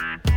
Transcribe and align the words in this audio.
Bye. 0.00 0.29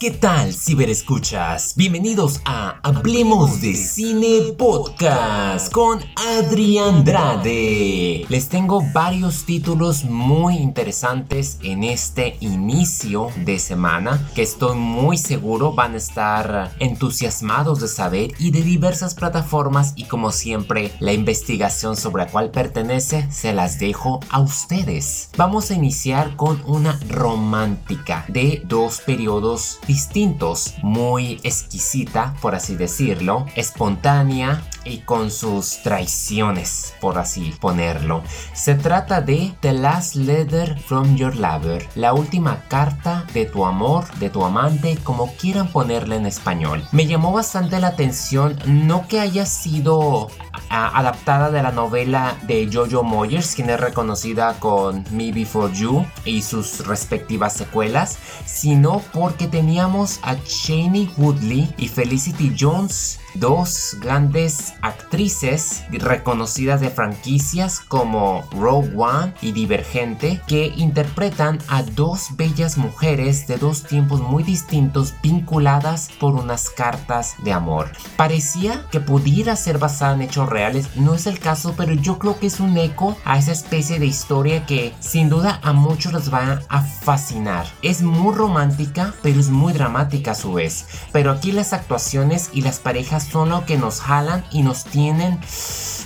¿Qué 0.00 0.10
tal, 0.10 0.54
ciberescuchas? 0.54 1.74
Bienvenidos 1.76 2.40
a 2.46 2.80
Hablemos 2.82 3.60
de 3.60 3.74
Cine 3.74 4.54
Podcast 4.56 5.70
con 5.70 6.00
Adrián 6.16 6.94
Andrade. 6.94 8.24
Les 8.30 8.48
tengo 8.48 8.82
varios 8.94 9.44
títulos 9.44 10.04
muy 10.04 10.56
interesantes 10.56 11.58
en 11.62 11.84
este 11.84 12.38
inicio 12.40 13.28
de 13.44 13.58
semana 13.58 14.26
que 14.34 14.40
estoy 14.40 14.74
muy 14.74 15.18
seguro 15.18 15.74
van 15.74 15.92
a 15.92 15.98
estar 15.98 16.72
entusiasmados 16.78 17.80
de 17.80 17.88
saber 17.88 18.32
y 18.38 18.52
de 18.52 18.62
diversas 18.62 19.14
plataformas 19.14 19.92
y 19.96 20.04
como 20.04 20.32
siempre 20.32 20.92
la 21.00 21.12
investigación 21.12 21.94
sobre 21.94 22.24
la 22.24 22.30
cual 22.30 22.50
pertenece 22.50 23.30
se 23.30 23.52
las 23.52 23.78
dejo 23.78 24.20
a 24.30 24.40
ustedes. 24.40 25.28
Vamos 25.36 25.70
a 25.70 25.74
iniciar 25.74 26.36
con 26.36 26.62
una 26.64 26.98
romántica 27.10 28.24
de 28.28 28.62
dos 28.64 29.02
periodos 29.02 29.78
distintos, 29.90 30.74
muy 30.84 31.40
exquisita, 31.42 32.36
por 32.40 32.54
así 32.54 32.76
decirlo, 32.76 33.46
espontánea 33.56 34.62
y 34.84 34.98
con 34.98 35.32
sus 35.32 35.82
traiciones, 35.82 36.94
por 37.00 37.18
así 37.18 37.52
ponerlo. 37.60 38.22
Se 38.52 38.76
trata 38.76 39.20
de 39.20 39.52
The 39.58 39.72
Last 39.72 40.14
Letter 40.14 40.78
from 40.78 41.16
Your 41.16 41.34
Lover, 41.34 41.88
la 41.96 42.14
última 42.14 42.62
carta 42.68 43.24
de 43.34 43.46
tu 43.46 43.66
amor, 43.66 44.04
de 44.20 44.30
tu 44.30 44.44
amante, 44.44 44.96
como 45.02 45.34
quieran 45.34 45.66
ponerla 45.66 46.14
en 46.14 46.26
español. 46.26 46.84
Me 46.92 47.06
llamó 47.06 47.32
bastante 47.32 47.80
la 47.80 47.88
atención 47.88 48.56
no 48.66 49.08
que 49.08 49.18
haya 49.18 49.44
sido 49.44 50.28
adaptada 50.68 51.50
de 51.50 51.62
la 51.62 51.72
novela 51.72 52.36
de 52.42 52.68
Jojo 52.72 53.02
Moyers, 53.02 53.54
quien 53.54 53.70
es 53.70 53.80
reconocida 53.80 54.54
con 54.58 55.04
Me 55.10 55.32
Before 55.32 55.72
You 55.72 56.04
y 56.24 56.42
sus 56.42 56.86
respectivas 56.86 57.54
secuelas, 57.54 58.18
sino 58.44 59.02
porque 59.12 59.46
teníamos 59.46 60.20
a 60.22 60.34
Shani 60.34 61.10
Woodley 61.16 61.72
y 61.76 61.88
Felicity 61.88 62.54
Jones 62.58 63.20
dos 63.34 63.96
grandes 64.00 64.74
actrices 64.82 65.84
reconocidas 65.90 66.80
de 66.80 66.90
franquicias 66.90 67.80
como 67.80 68.44
Rogue 68.52 68.92
One 68.96 69.34
y 69.40 69.52
Divergente 69.52 70.40
que 70.46 70.72
interpretan 70.76 71.58
a 71.68 71.82
dos 71.82 72.36
bellas 72.36 72.76
mujeres 72.76 73.46
de 73.46 73.56
dos 73.56 73.84
tiempos 73.84 74.20
muy 74.20 74.42
distintos 74.42 75.14
vinculadas 75.22 76.10
por 76.18 76.34
unas 76.34 76.70
cartas 76.70 77.34
de 77.44 77.52
amor. 77.52 77.90
Parecía 78.16 78.86
que 78.90 79.00
pudiera 79.00 79.56
ser 79.56 79.78
basada 79.78 80.14
en 80.14 80.22
hechos 80.22 80.48
reales, 80.50 80.96
no 80.96 81.14
es 81.14 81.26
el 81.26 81.38
caso, 81.38 81.74
pero 81.76 81.92
yo 81.92 82.18
creo 82.18 82.38
que 82.38 82.46
es 82.46 82.60
un 82.60 82.76
eco 82.76 83.16
a 83.24 83.38
esa 83.38 83.52
especie 83.52 83.98
de 83.98 84.06
historia 84.06 84.66
que 84.66 84.94
sin 85.00 85.28
duda 85.28 85.60
a 85.62 85.72
muchos 85.72 86.12
les 86.12 86.32
va 86.32 86.62
a 86.68 86.82
fascinar. 86.82 87.66
Es 87.82 88.02
muy 88.02 88.34
romántica, 88.34 89.14
pero 89.22 89.40
es 89.40 89.48
muy 89.48 89.72
dramática 89.72 90.32
a 90.32 90.34
su 90.34 90.52
vez. 90.52 90.86
Pero 91.12 91.30
aquí 91.30 91.52
las 91.52 91.72
actuaciones 91.72 92.50
y 92.52 92.62
las 92.62 92.78
parejas 92.78 93.24
son 93.24 93.48
lo 93.48 93.64
que 93.64 93.78
nos 93.78 94.00
jalan 94.00 94.44
y 94.50 94.62
nos 94.62 94.84
tienen 94.84 95.38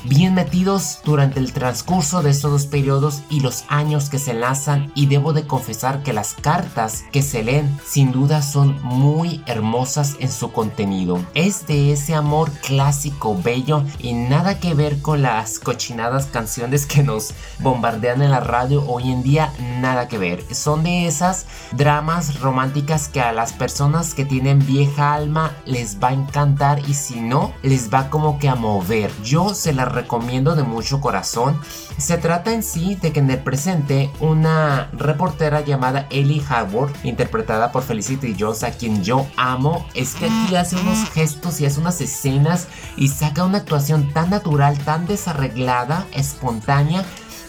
bien 0.04 0.34
metidos 0.34 1.00
durante 1.04 1.40
el 1.40 1.52
transcurso 1.52 2.22
de 2.22 2.30
estos 2.30 2.50
dos 2.50 2.66
periodos 2.66 3.22
y 3.30 3.40
los 3.40 3.64
años 3.68 4.10
que 4.10 4.18
se 4.18 4.32
enlazan 4.32 4.92
y 4.94 5.06
debo 5.06 5.32
de 5.32 5.46
confesar 5.46 6.02
que 6.02 6.12
las 6.12 6.34
cartas 6.34 7.04
que 7.12 7.22
se 7.22 7.42
leen 7.42 7.78
sin 7.84 8.12
duda 8.12 8.42
son 8.42 8.80
muy 8.82 9.42
hermosas 9.46 10.16
en 10.20 10.30
su 10.30 10.52
contenido. 10.52 11.24
Es 11.34 11.66
de 11.66 11.92
ese 11.92 12.14
amor 12.14 12.50
clásico, 12.62 13.36
bello 13.42 13.82
y 13.98 14.12
nada 14.12 14.60
que 14.60 14.74
ver 14.74 15.00
con 15.00 15.22
las 15.22 15.58
cochinadas 15.58 16.26
canciones 16.26 16.86
que 16.86 17.02
nos 17.02 17.32
bombardean 17.60 18.22
en 18.22 18.30
la 18.30 18.40
radio 18.40 18.84
hoy 18.86 19.10
en 19.10 19.22
día, 19.22 19.52
nada 19.80 20.08
que 20.08 20.18
ver. 20.18 20.44
Son 20.54 20.82
de 20.82 21.06
esas 21.06 21.46
dramas 21.72 22.40
románticas 22.40 23.08
que 23.08 23.20
a 23.20 23.32
las 23.32 23.52
personas 23.52 24.14
que 24.14 24.24
tienen 24.24 24.64
vieja 24.64 25.14
alma 25.14 25.52
les 25.64 26.02
va 26.02 26.08
a 26.08 26.14
encantar 26.14 26.80
y 26.88 26.94
si 26.94 27.20
no, 27.20 27.52
les 27.62 27.92
va 27.92 28.10
como 28.10 28.38
que 28.38 28.48
a 28.48 28.54
mover. 28.54 29.10
Yo 29.22 29.54
se 29.54 29.72
las 29.72 29.93
recomiendo 29.94 30.54
de 30.54 30.62
mucho 30.62 31.00
corazón. 31.00 31.60
Se 31.98 32.18
trata 32.18 32.52
en 32.52 32.62
sí 32.62 32.96
de 32.96 33.12
que 33.12 33.20
en 33.20 33.30
el 33.30 33.38
presente 33.38 34.10
una 34.20 34.90
reportera 34.92 35.60
llamada 35.60 36.06
Ellie 36.10 36.42
Howard, 36.50 36.92
interpretada 37.04 37.72
por 37.72 37.82
Felicity 37.82 38.36
Jones, 38.38 38.64
a 38.64 38.72
quien 38.72 39.02
yo 39.02 39.26
amo, 39.36 39.86
es 39.94 40.14
que 40.14 40.26
aquí 40.26 40.56
hace 40.56 40.76
unos 40.76 41.08
gestos 41.10 41.60
y 41.60 41.66
hace 41.66 41.80
unas 41.80 42.00
escenas 42.00 42.68
y 42.96 43.08
saca 43.08 43.44
una 43.44 43.58
actuación 43.58 44.12
tan 44.12 44.30
natural, 44.30 44.78
tan 44.78 45.06
desarreglada, 45.06 46.06
espontánea 46.12 47.04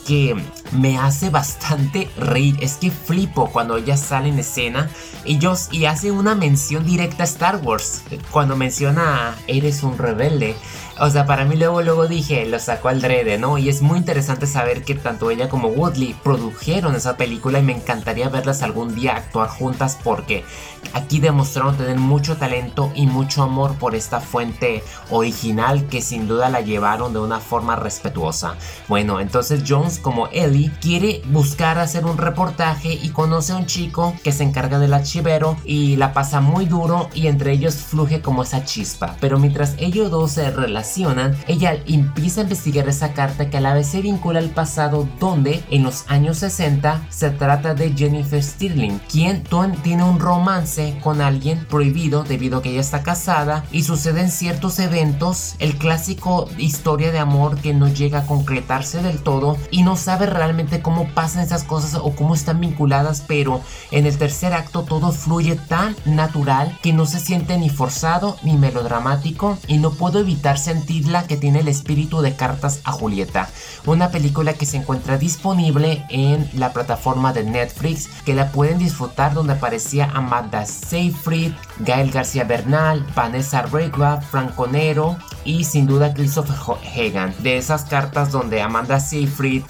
que 0.06 0.36
me 0.72 0.98
hace 0.98 1.30
bastante 1.30 2.10
reír. 2.18 2.58
Es 2.62 2.76
que 2.76 2.92
flipo 2.92 3.50
cuando 3.52 3.78
ella 3.78 3.98
sale 3.98 4.30
en 4.30 4.40
escena 4.40 4.90
y, 5.24 5.40
y 5.72 5.86
hace 5.86 6.12
una 6.12 6.36
mención 6.36 6.86
directa 6.86 7.24
a 7.24 7.26
Star 7.26 7.58
Wars. 7.58 8.04
Cuando 8.32 8.56
menciona 8.56 9.36
eres 9.48 9.84
un 9.84 9.98
rebelde. 9.98 10.56
O 10.98 11.10
sea, 11.10 11.26
para 11.26 11.44
mí 11.44 11.58
luego, 11.58 11.82
luego 11.82 12.08
dije, 12.08 12.46
lo 12.46 12.58
sacó 12.58 12.88
al 12.88 13.02
drede, 13.02 13.38
¿no? 13.38 13.58
Y 13.58 13.68
es 13.68 13.82
muy 13.82 13.98
interesante 13.98 14.48
saber 14.48 14.84
que 14.86 14.96
tanto 14.96 15.30
ella 15.30 15.50
como 15.50 15.68
Woodley 15.68 16.16
produjeron 16.24 16.96
esa 16.96 17.18
película 17.18 17.60
y 17.60 17.64
me 17.64 17.74
encantaría 17.74 18.30
verlas 18.30 18.62
algún 18.62 18.96
día 18.96 19.18
actuar 19.18 19.50
juntas 19.50 19.98
porque 20.02 20.46
aquí 20.94 21.20
demostraron 21.20 21.76
tener 21.76 21.98
mucho 21.98 22.38
talento 22.38 22.94
y 22.96 23.08
mucho 23.08 23.44
amor 23.44 23.76
por 23.76 23.94
esta 23.94 24.22
fuente 24.22 24.84
original 25.10 25.88
que 25.88 26.02
sin 26.02 26.30
duda 26.30 26.50
la 26.50 26.62
llevaron 26.62 27.12
de 27.12 27.20
una 27.20 27.42
forma 27.42 27.76
respetuosa. 27.76 28.56
Bueno, 28.88 29.20
entonces 29.20 29.64
Jones 29.68 30.00
como 30.00 30.28
Ellie 30.28 30.65
quiere 30.70 31.22
buscar 31.30 31.78
hacer 31.78 32.06
un 32.06 32.18
reportaje 32.18 32.94
y 32.94 33.10
conoce 33.10 33.54
a 33.54 33.58
un 33.58 33.66
chico 33.66 34.16
que 34.24 34.32
se 34.32 34.44
encarga 34.44 34.80
del 34.80 34.94
archivero 34.94 35.58
y 35.66 35.96
la 35.96 36.14
pasa 36.14 36.42
muy 36.42 36.66
duro 36.66 37.10
y 37.14 37.28
entre 37.28 37.52
ellos 37.52 37.76
fluye 37.76 38.22
como 38.22 38.44
esa 38.44 38.64
chispa. 38.64 39.16
Pero 39.20 39.40
mientras 39.40 39.76
ellos 39.78 40.12
dos 40.12 40.32
se 40.34 40.52
relacionan 40.52 41.36
ella 41.48 41.78
empieza 41.88 42.42
a 42.42 42.44
investigar 42.44 42.88
esa 42.88 43.14
carta 43.14 43.50
que 43.50 43.58
a 43.58 43.62
la 43.62 43.74
vez 43.74 43.88
se 43.88 44.02
vincula 44.02 44.40
al 44.40 44.50
pasado 44.50 45.08
donde 45.20 45.64
en 45.70 45.84
los 45.84 46.06
años 46.08 46.38
60 46.40 47.08
se 47.10 47.30
trata 47.32 47.74
de 47.74 47.94
Jennifer 47.94 48.42
Stirling, 48.42 49.00
quien 49.10 49.44
tiene 49.84 50.04
un 50.04 50.20
romance 50.20 51.00
con 51.04 51.22
alguien 51.22 51.66
prohibido 51.66 52.24
debido 52.24 52.58
a 52.58 52.62
que 52.62 52.72
ella 52.72 52.82
está 52.82 53.04
casada 53.04 53.66
y 53.72 53.84
suceden 53.84 54.30
ciertos 54.30 54.80
eventos, 54.80 55.56
el 55.60 55.78
clásico 55.78 56.50
historia 56.58 57.12
de 57.12 57.20
amor 57.20 57.58
que 57.58 57.74
no 57.74 57.88
llega 57.88 58.20
a 58.20 58.26
concretarse 58.26 59.02
del 59.02 59.20
todo 59.20 59.58
y 59.72 59.84
no 59.84 59.96
sabe 59.96 60.26
realmente 60.26 60.45
cómo 60.82 61.08
pasan 61.14 61.44
esas 61.44 61.64
cosas 61.64 61.96
o 61.96 62.16
cómo 62.16 62.36
están 62.36 62.60
vinculadas, 62.60 63.24
pero 63.26 63.62
en 63.92 64.06
el 64.06 64.18
tercer 64.18 64.54
acto 64.54 64.84
todo 64.84 65.12
fluye 65.12 65.56
tan 65.56 65.96
natural 66.06 66.78
que 66.82 66.94
no 66.94 67.06
se 67.06 67.20
siente 67.20 67.58
ni 67.58 67.70
forzado 67.70 68.38
ni 68.44 68.58
melodramático 68.58 69.58
y 69.68 69.78
no 69.78 69.92
puedo 69.92 70.20
evitarse 70.20 70.66
sentirla 70.66 71.28
que 71.28 71.38
tiene 71.38 71.60
el 71.60 71.68
espíritu 71.68 72.22
de 72.22 72.36
Cartas 72.36 72.82
a 72.84 72.92
Julieta, 72.92 73.50
una 73.86 74.10
película 74.10 74.54
que 74.54 74.66
se 74.66 74.78
encuentra 74.78 75.18
disponible 75.18 76.04
en 76.10 76.50
la 76.54 76.74
plataforma 76.74 77.34
de 77.34 77.44
Netflix, 77.44 78.08
que 78.26 78.34
la 78.34 78.52
pueden 78.52 78.80
disfrutar 78.80 79.34
donde 79.34 79.54
aparecía 79.54 80.10
Amanda 80.14 80.66
Seyfried, 80.66 81.54
Gael 81.80 82.12
García 82.12 82.46
Bernal, 82.46 83.06
Vanessa 83.16 83.62
Regua, 83.62 84.22
Franco 84.22 84.66
Nero 84.66 85.18
y 85.44 85.64
sin 85.64 85.86
duda 85.86 86.14
Christopher 86.14 86.56
Hagan. 86.96 87.34
De 87.40 87.58
esas 87.58 87.84
cartas 87.84 88.32
donde 88.32 88.62
Amanda 88.62 89.00
Seyfried, 89.00 89.64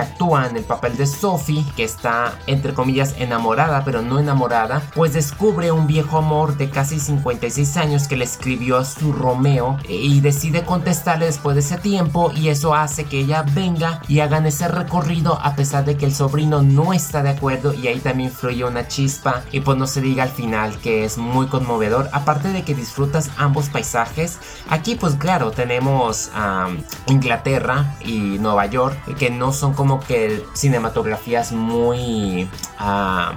actúa 0.00 0.46
en 0.46 0.56
el 0.56 0.64
papel 0.64 0.96
de 0.96 1.06
Sophie, 1.06 1.64
que 1.76 1.84
está 1.84 2.38
entre 2.46 2.74
comillas 2.74 3.14
enamorada, 3.18 3.84
pero 3.84 4.02
no 4.02 4.18
enamorada, 4.18 4.82
pues 4.94 5.12
descubre 5.12 5.72
un 5.72 5.86
viejo 5.86 6.18
amor 6.18 6.56
de 6.56 6.70
casi 6.70 7.00
56 7.00 7.76
años 7.76 8.08
que 8.08 8.16
le 8.16 8.24
escribió 8.24 8.78
a 8.78 8.84
su 8.84 9.12
Romeo 9.12 9.78
y 9.88 10.20
decide 10.20 10.64
contestarle 10.64 11.26
después 11.26 11.54
de 11.54 11.60
ese 11.60 11.78
tiempo 11.78 12.30
y 12.34 12.48
eso 12.48 12.74
hace 12.74 13.04
que 13.04 13.20
ella 13.20 13.44
venga 13.54 14.02
y 14.08 14.20
hagan 14.20 14.46
ese 14.46 14.68
recorrido 14.68 15.38
a 15.42 15.54
pesar 15.56 15.84
de 15.84 15.96
que 15.96 16.06
el 16.06 16.14
sobrino 16.14 16.62
no 16.62 16.92
está 16.92 17.22
de 17.22 17.30
acuerdo 17.30 17.74
y 17.74 17.88
ahí 17.88 18.00
también 18.00 18.30
fluye 18.30 18.64
una 18.64 18.88
chispa 18.88 19.42
y 19.52 19.60
pues 19.60 19.78
no 19.78 19.86
se 19.86 20.00
diga 20.00 20.22
al 20.22 20.30
final 20.30 20.78
que 20.78 21.04
es 21.04 21.18
muy 21.18 21.46
conmovedor 21.46 22.08
aparte 22.12 22.48
de 22.48 22.62
que 22.62 22.74
disfrutas 22.74 23.30
ambos 23.36 23.68
paisajes. 23.68 24.38
Aquí 24.68 24.94
pues 24.94 25.14
claro 25.14 25.50
tenemos 25.50 26.30
a 26.34 26.68
Inglaterra 27.06 27.96
y 28.04 28.38
Nueva 28.38 28.66
York 28.66 28.96
que 29.18 29.30
no 29.30 29.52
son 29.52 29.74
como 29.74 29.87
que 30.00 30.44
cinematografías 30.54 31.52
muy 31.52 32.48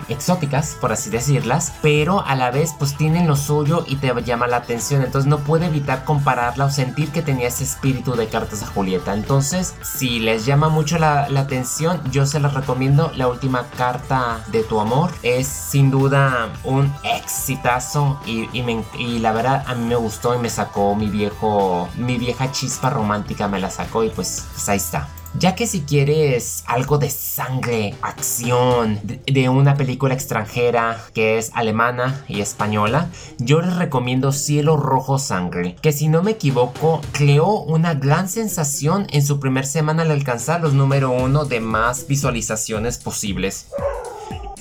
exóticas 0.07 0.77
por 0.79 0.91
así 0.91 1.09
decirlas 1.09 1.73
pero 1.81 2.23
a 2.25 2.35
la 2.35 2.51
vez 2.51 2.71
pues 2.77 2.95
tienen 2.95 3.27
lo 3.27 3.35
suyo 3.35 3.85
y 3.87 3.95
te 3.95 4.11
llama 4.23 4.47
la 4.47 4.57
atención 4.57 5.01
entonces 5.01 5.27
no 5.27 5.39
puede 5.39 5.65
evitar 5.65 6.03
compararla 6.03 6.65
o 6.65 6.69
sentir 6.69 7.11
que 7.11 7.21
tenía 7.21 7.47
ese 7.47 7.63
espíritu 7.63 8.15
de 8.15 8.27
cartas 8.27 8.63
a 8.63 8.67
Julieta. 8.67 9.13
Entonces, 9.13 9.75
si 9.81 10.19
les 10.19 10.45
llama 10.45 10.69
mucho 10.69 10.97
la, 10.97 11.27
atención, 11.41 12.01
yo 12.11 12.25
se 12.25 12.39
les 12.39 12.53
recomiendo 12.53 13.11
la 13.15 13.27
última 13.27 13.67
carta 13.77 14.43
de 14.47 14.63
tu 14.63 14.79
amor. 14.79 15.11
Es 15.23 15.47
sin 15.47 15.89
duda 15.91 16.49
un 16.63 16.93
exitazo 17.03 18.19
y, 18.25 18.49
y, 18.97 19.19
la 19.19 19.31
verdad 19.31 19.63
a 19.67 19.75
mí 19.75 19.85
me 19.85 19.95
gustó 19.95 20.35
y 20.35 20.37
me 20.37 20.49
sacó 20.49 20.95
mi 20.95 21.07
viejo, 21.07 21.89
mi 21.95 22.17
vieja 22.17 22.51
chispa 22.51 22.89
romántica 22.89 23.47
me 23.47 23.59
la 23.59 23.69
sacó 23.69 24.03
y 24.03 24.09
pues, 24.09 24.47
pues 24.53 24.69
ahí 24.69 24.77
está. 24.77 25.07
Ya 25.39 25.55
que 25.55 25.65
si 25.65 25.81
quieres 25.81 26.63
algo 26.67 26.97
de 26.97 27.09
sangre, 27.09 27.95
acción, 28.01 28.99
de, 29.03 29.49
una 29.49 29.75
película 29.75 30.13
extranjera 30.13 31.01
que 31.13 31.37
es 31.37 31.51
alemana 31.53 32.25
y 32.27 32.41
española, 32.41 33.09
yo 33.39 33.61
les 33.61 33.75
recomiendo 33.77 34.33
Cielo 34.33 34.75
Rojo 34.75 35.19
Sangre, 35.19 35.77
que 35.81 35.93
si 35.93 36.09
no 36.09 36.21
me 36.21 36.31
equivoco, 36.31 37.01
creó 37.13 37.61
una 37.61 37.93
gran 37.93 38.27
sensación 38.27 39.07
en 39.11 39.25
su 39.25 39.39
primer 39.39 39.65
semana 39.65 40.03
al 40.03 40.11
alcanzar 40.11 40.61
los 40.61 40.73
número 40.73 41.11
uno 41.11 41.45
de 41.45 41.61
más 41.61 42.07
visualizaciones 42.07 42.97
posibles. 42.97 43.67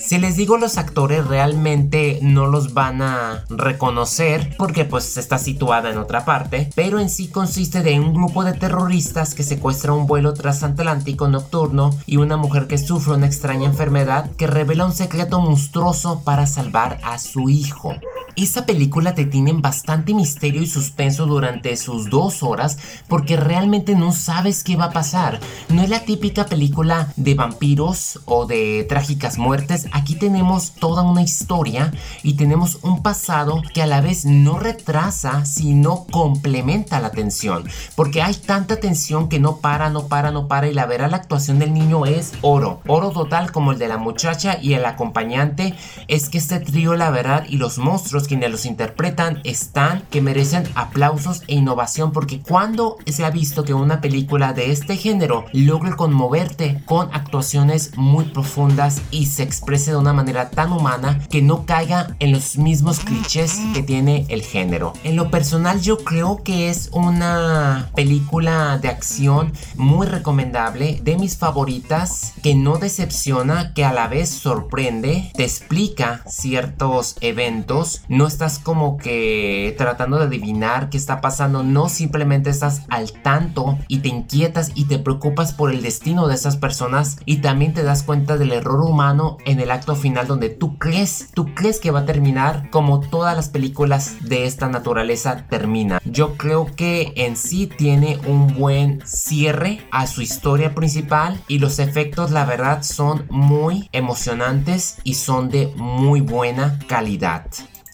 Si 0.00 0.19
les 0.19 0.37
digo 0.37 0.56
los 0.56 0.79
actores 0.79 1.26
realmente 1.26 2.19
no 2.23 2.47
los 2.47 2.75
van 2.75 3.02
a 3.02 3.44
reconocer 3.49 4.55
porque 4.56 4.85
pues 4.85 5.17
está 5.17 5.38
situada 5.38 5.91
en 5.91 5.99
otra 5.99 6.25
parte, 6.25 6.70
pero 6.75 6.99
en 6.99 7.11
sí 7.11 7.29
consiste 7.29 7.82
de 7.82 8.00
un 8.00 8.14
grupo 8.14 8.43
de 8.43 8.55
terroristas 8.55 9.35
que 9.35 9.43
secuestra 9.43 9.93
un 9.93 10.06
vuelo 10.06 10.32
transatlántico 10.35 11.29
nocturno 11.29 11.91
y 12.06 12.17
una 12.17 12.37
mujer 12.37 12.67
que 12.67 12.79
sufre 12.79 13.14
una 13.14 13.26
extraña 13.26 13.67
enfermedad 13.67 14.31
que 14.37 14.47
revela 14.47 14.87
un 14.87 14.93
secreto 14.93 15.41
monstruoso 15.41 16.23
para 16.25 16.47
salvar 16.47 16.99
a 17.02 17.19
su 17.19 17.49
hijo. 17.49 17.94
Esa 18.37 18.67
película 18.67 19.15
te 19.15 19.25
tiene 19.25 19.53
bastante 19.53 20.15
misterio 20.15 20.62
y 20.62 20.67
suspenso 20.67 21.27
durante 21.27 21.77
sus 21.77 22.11
dos 22.11 22.43
horas 22.43 22.79
porque 23.09 23.37
realmente 23.37 23.94
no 23.94 24.12
sabes 24.12 24.65
qué 24.65 24.77
va 24.77 24.87
a 24.87 24.93
pasar. 24.93 25.41
No 25.69 25.82
es 25.82 25.91
la 25.91 26.05
típica 26.05 26.47
película 26.47 27.12
de 27.17 27.35
vampiros 27.35 28.21
o 28.25 28.47
de 28.47 28.87
trágicas 28.88 29.38
muertes. 29.38 29.88
Aquí 29.93 30.15
tenemos 30.15 30.73
toda 30.73 31.03
una 31.03 31.23
historia 31.23 31.93
y 32.23 32.35
tenemos 32.35 32.79
un 32.82 33.03
pasado 33.03 33.62
que 33.75 33.82
a 33.82 33.87
la 33.87 34.00
vez 34.00 34.25
no 34.25 34.59
retrasa 34.59 35.44
sino 35.44 36.06
complementa 36.11 37.00
la 37.00 37.11
tensión. 37.11 37.65
Porque 37.97 38.23
hay 38.23 38.35
tanta 38.35 38.76
tensión 38.76 39.29
que 39.29 39.41
no 39.41 39.56
para, 39.56 39.91
no 39.91 40.06
para, 40.06 40.31
no 40.31 40.49
para 40.49 40.69
y 40.69 40.75
la 40.75 40.87
verdad 40.87 41.11
la 41.11 41.19
actuación 41.19 41.59
del 41.59 41.75
niño 41.75 42.06
es 42.06 42.33
oro. 42.43 42.81
Oro 42.87 43.11
total 43.11 43.53
como 43.53 43.73
el 43.73 43.79
de 43.79 43.88
la 43.88 43.99
muchacha 43.99 44.59
y 44.61 44.75
el 44.75 44.85
acompañante. 44.85 45.75
Es 46.09 46.29
que 46.29 46.38
este 46.38 46.61
trío 46.61 46.94
la 46.94 47.11
verdad 47.11 47.44
y 47.49 47.56
los 47.56 47.79
monstruos 47.79 48.20
quienes 48.29 48.51
los 48.51 48.67
interpretan 48.67 49.41
están 49.45 50.03
que 50.11 50.21
merecen 50.21 50.65
aplausos 50.75 51.43
e 51.47 51.55
innovación 51.55 52.13
porque 52.13 52.41
cuando 52.41 52.97
se 53.07 53.25
ha 53.25 53.31
visto 53.31 53.65
que 53.65 53.75
una 53.75 54.01
película 54.01 54.53
de 54.53 54.73
este 54.73 54.97
género 54.97 55.45
logra 55.53 55.97
conmoverte 55.97 56.83
con 56.85 57.09
actuaciones 57.13 57.93
muy 57.97 58.25
profundas 58.25 59.03
y 59.11 59.27
se 59.27 59.43
exprese 59.43 59.93
de 59.93 59.97
una 59.97 60.13
manera 60.13 60.51
tan 60.51 60.73
humana 60.73 61.21
que 61.31 61.43
no 61.43 61.67
caiga 61.67 62.17
en 62.19 62.33
los 62.33 62.57
mismos 62.57 63.01
clichés 63.01 63.59
que 63.75 63.83
tiene 63.83 64.27
el 64.29 64.43
género. 64.43 64.93
En 65.05 65.17
lo 65.17 65.31
personal 65.31 65.81
yo 65.81 65.99
creo 65.99 66.43
que 66.43 66.71
es 66.71 66.91
una 66.93 67.91
película 67.95 68.79
de 68.79 68.89
acción 68.89 69.53
muy 69.77 70.07
recomendable, 70.07 71.01
de 71.03 71.17
mis 71.17 71.37
favoritas, 71.37 72.35
que 72.43 72.55
no 72.55 72.79
decepciona, 72.79 73.73
que 73.75 73.85
a 73.85 73.93
la 73.93 74.09
vez 74.09 74.31
sorprende, 74.31 75.31
te 75.35 75.45
explica 75.45 76.23
ciertos 76.27 77.17
eventos 77.21 78.03
no 78.11 78.27
estás 78.27 78.59
como 78.59 78.97
que 78.97 79.75
tratando 79.79 80.19
de 80.19 80.25
adivinar 80.25 80.91
qué 80.91 80.99
está 80.99 81.21
pasando, 81.21 81.62
no 81.62 81.89
simplemente 81.89 82.51
estás 82.51 82.83
al 82.89 83.12
tanto 83.12 83.79
y 83.87 83.99
te 83.99 84.09
inquietas 84.09 84.73
y 84.75 84.87
te 84.87 84.99
preocupas 84.99 85.55
por 85.55 85.71
el 85.71 85.81
destino 85.81 86.27
de 86.27 86.35
esas 86.35 86.57
personas 86.57 87.19
y 87.25 87.37
también 87.37 87.73
te 87.73 87.85
das 87.85 88.03
cuenta 88.03 88.37
del 88.37 88.53
error 88.53 88.83
humano 88.83 89.39
en 89.47 89.61
el 89.61 89.71
acto 89.71 89.95
final 89.95 90.27
donde 90.27 90.49
tú 90.49 90.77
crees, 90.77 91.31
tú 91.35 91.55
crees 91.55 91.79
que 91.79 91.93
va 91.93 92.01
a 92.01 92.07
terminar 92.07 92.69
como 92.71 92.99
todas 92.99 93.37
las 93.37 93.49
películas 93.49 94.17
de 94.23 94.45
esta 94.45 94.69
naturaleza 94.69 95.47
termina. 95.49 96.01
Yo 96.05 96.37
creo 96.37 96.67
que 96.67 97.12
en 97.15 97.37
sí 97.37 97.69
tiene 97.69 98.19
un 98.27 98.55
buen 98.55 99.03
cierre 99.07 99.87
a 99.93 100.09
su 100.09 100.21
historia 100.21 100.75
principal 100.75 101.41
y 101.47 101.61
los 101.61 101.79
efectos 101.79 102.33
la 102.33 102.45
verdad 102.45 102.83
son 102.83 103.27
muy 103.31 103.89
emocionantes 103.93 104.99
y 105.05 105.15
son 105.15 105.49
de 105.49 105.73
muy 105.77 106.21
buena 106.21 106.81
calidad. 106.89 107.47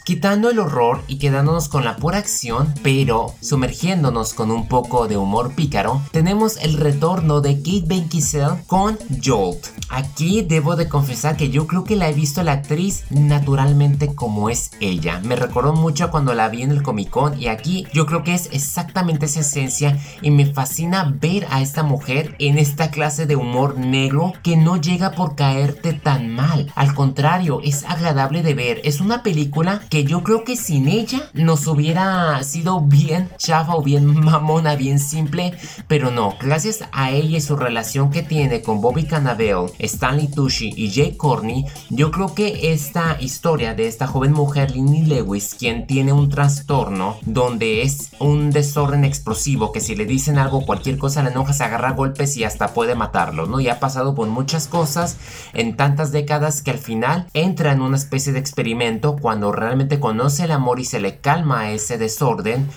Quitando 0.07 0.51
el 0.51 0.61
horror 0.61 1.03
y 1.09 1.19
quedándonos 1.19 1.69
con 1.69 1.85
la 1.85 1.97
pura 1.97 2.19
acción, 2.19 2.73
pero 2.85 3.35
sumergiéndonos 3.41 4.35
con 4.35 4.53
un 4.53 4.69
poco 4.69 5.09
de 5.09 5.17
humor 5.17 5.57
pícaro, 5.57 6.01
tenemos 6.13 6.59
el 6.59 6.75
retorno 6.75 7.41
de 7.41 7.57
Kate 7.57 7.83
Beckinsale 7.87 8.63
con 8.69 8.97
Jolt. 9.21 9.67
Aquí 9.89 10.43
debo 10.43 10.77
de 10.77 10.89
confesar 10.89 11.37
que 11.37 11.51
yo 11.51 11.67
creo 11.67 11.83
que 11.83 11.97
la 11.97 12.09
he 12.09 12.13
visto 12.13 12.45
la 12.45 12.53
actriz 12.53 13.03
naturalmente 13.11 14.15
como 14.15 14.49
es 14.49 14.71
ella. 14.79 15.21
Me 15.25 15.35
recordó 15.35 15.73
mucho 15.73 16.09
cuando 16.13 16.35
la 16.35 16.51
vi 16.51 16.63
en 16.63 16.71
el 16.71 16.85
Comic 16.85 17.11
Con 17.11 17.41
y 17.41 17.49
aquí 17.49 17.89
yo 17.93 18.07
creo 18.07 18.23
que 18.23 18.35
es 18.35 18.49
exactamente 18.53 19.27
esa 19.27 19.41
esencia 19.41 19.99
y 20.23 20.31
me 20.31 20.47
fascina 20.47 21.17
ver 21.21 21.49
a 21.51 21.63
esta 21.63 21.83
mujer 21.83 22.37
en 22.39 22.59
esta 22.59 22.93
clase 22.93 23.27
de 23.27 23.35
humor 23.35 23.77
negro 23.77 24.35
que 24.45 24.57
no 24.57 24.77
llega 24.77 25.11
por 25.13 25.35
caerte 25.35 25.95
tan 25.95 26.31
mal. 26.31 26.71
Al 26.77 26.95
contrario, 26.95 27.61
es 27.65 27.83
agradable 27.85 28.45
de 28.45 28.55
ver. 28.55 28.81
Es 28.85 29.01
una 29.01 29.25
película 29.25 29.81
que 29.89 29.96
yo 30.05 30.23
creo 30.23 30.45
que 30.45 30.57
sin 30.57 30.89
ella 30.89 31.31
nos 31.35 31.67
hubiera 31.67 32.43
sido 32.43 32.81
bien 32.81 33.29
chafa 33.39 33.75
o 33.77 33.83
bien 33.83 34.07
mamona, 34.07 34.75
bien 34.77 34.99
simple, 34.99 35.55
pero 35.89 36.11
no, 36.11 36.35
gracias 36.41 36.85
a 36.93 37.11
ella 37.11 37.39
y 37.39 37.41
su 37.41 37.57
relación 37.57 38.11
que 38.11 38.23
tiene 38.23 38.63
con 38.63 38.81
Bobby 38.81 39.05
Cannavale, 39.05 39.73
Stanley 39.79 40.29
Tucci 40.29 40.73
y 40.77 40.91
Jay 40.91 41.17
Corney, 41.17 41.67
yo 41.91 42.11
creo 42.11 42.35
que 42.35 42.73
esta 42.73 43.17
historia 43.21 43.75
de 43.75 43.87
esta 43.87 44.07
joven 44.07 44.33
mujer, 44.33 44.73
Lindy 44.73 45.03
Lewis, 45.03 45.55
quien 45.55 45.87
tiene 45.87 46.13
un 46.13 46.29
trastorno 46.29 47.19
donde 47.25 47.83
es 47.83 48.11
un 48.19 48.51
desorden 48.51 49.05
explosivo, 49.05 49.73
que 49.73 49.81
si 49.81 49.95
le 49.95 50.07
dicen 50.07 50.39
algo, 50.39 50.67
cualquier 50.67 50.99
cosa 50.99 51.23
la 51.23 51.31
enoja, 51.31 51.53
se 51.53 51.65
agarra 51.65 51.93
golpes 51.93 52.37
y 52.37 52.45
hasta 52.45 52.75
puede 52.75 52.95
matarlo, 52.95 53.47
¿no? 53.47 53.61
Y 53.61 53.69
ha 53.69 53.79
pasado 53.79 54.15
por 54.15 54.29
muchas 54.29 54.67
cosas 54.67 55.17
en 55.53 55.77
tantas 55.77 56.13
décadas 56.13 56.63
que 56.63 56.71
al 56.71 56.79
final 56.79 57.27
entra 57.35 57.73
en 57.73 57.81
una 57.81 57.97
especie 57.97 58.33
de 58.33 58.39
experimento 58.39 59.17
cuando 59.21 59.53
realmente 59.53 59.86
conoce 60.01 60.45
el 60.45 60.51
amor 60.51 60.81
y 60.81 60.85
se 60.85 61.01
le 61.01 61.19
calma 61.19 61.71
ese 61.71 61.99
desorden 61.99 62.69